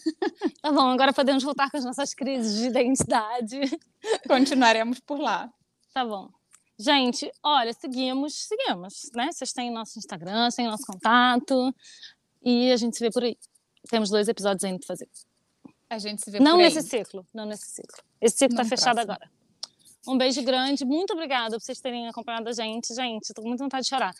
Tá 0.61 0.71
bom, 0.71 0.89
agora 0.89 1.13
podemos 1.13 1.43
voltar 1.43 1.69
com 1.69 1.77
as 1.77 1.85
nossas 1.85 2.13
crises 2.13 2.59
de 2.59 2.67
identidade. 2.67 3.59
Continuaremos 4.27 4.99
por 4.99 5.19
lá. 5.19 5.49
Tá 5.93 6.03
bom. 6.03 6.29
Gente, 6.77 7.31
olha, 7.41 7.71
seguimos, 7.73 8.47
seguimos, 8.47 9.09
né? 9.15 9.31
Vocês 9.31 9.53
têm 9.53 9.71
nosso 9.71 9.97
Instagram, 9.97 10.49
têm 10.55 10.67
nosso 10.67 10.85
contato. 10.85 11.73
E 12.43 12.71
a 12.71 12.77
gente 12.77 12.97
se 12.97 13.03
vê 13.03 13.09
por 13.09 13.23
aí. 13.23 13.37
Temos 13.89 14.09
dois 14.09 14.27
episódios 14.27 14.63
ainda 14.63 14.79
para 14.79 14.87
fazer. 14.87 15.07
A 15.89 15.97
gente 15.97 16.21
se 16.23 16.29
vê 16.31 16.39
Não 16.39 16.57
nesse 16.57 16.81
ciclo, 16.81 17.25
não 17.33 17.45
nesse 17.45 17.67
ciclo. 17.67 18.03
Esse 18.19 18.37
ciclo 18.37 18.55
está 18.59 18.65
fechado 18.65 18.95
próximo. 18.95 19.13
agora. 19.13 19.31
Um 20.07 20.17
beijo 20.17 20.41
grande, 20.41 20.85
muito 20.85 21.13
obrigada 21.13 21.57
por 21.57 21.61
vocês 21.61 21.79
terem 21.79 22.07
acompanhado 22.07 22.47
a 22.49 22.53
gente. 22.53 22.93
Gente, 22.93 23.33
tô 23.33 23.41
com 23.41 23.47
muita 23.47 23.63
vontade 23.63 23.83
de 23.83 23.89
chorar. 23.89 24.13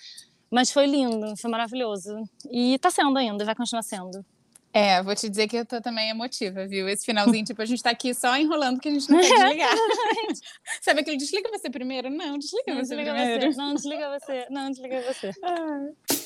Mas 0.50 0.72
foi 0.72 0.86
lindo, 0.86 1.36
foi 1.38 1.50
maravilhoso. 1.50 2.24
E 2.50 2.78
tá 2.80 2.90
sendo 2.90 3.18
ainda, 3.18 3.44
vai 3.46 3.56
continuar 3.56 3.84
sendo. 3.84 4.26
É, 4.74 5.02
vou 5.02 5.16
te 5.16 5.28
dizer 5.30 5.48
que 5.48 5.58
eu 5.58 5.66
tô 5.66 5.82
também 5.82 6.10
emotiva, 6.10 6.68
viu? 6.68 6.88
Esse 6.88 7.06
finalzinho, 7.06 7.44
tipo, 7.44 7.62
a 7.62 7.66
gente 7.66 7.82
tá 7.82 7.90
aqui 7.90 8.14
só 8.14 8.36
enrolando 8.38 8.80
que 8.80 8.88
a 8.90 8.92
gente 8.92 9.10
não 9.10 9.20
quer 9.20 9.28
desligar. 9.40 9.76
Sabe 10.82 11.02
aquele 11.02 11.18
desliga 11.18 11.50
você 11.50 11.70
primeiro? 11.70 12.10
Não, 12.10 12.38
desliga 12.38 12.64
Não 12.68 12.76
você 12.76 12.96
desliga 12.96 13.14
primeiro. 13.14 13.52
você, 13.52 13.58
não 13.58 13.74
desliga 13.74 14.20
você, 14.20 14.48
não 14.50 14.70
desliga 14.72 15.02
você. 15.02 15.32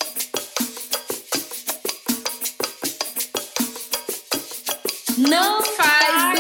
Não 5.30 5.62
faz 5.62 6.31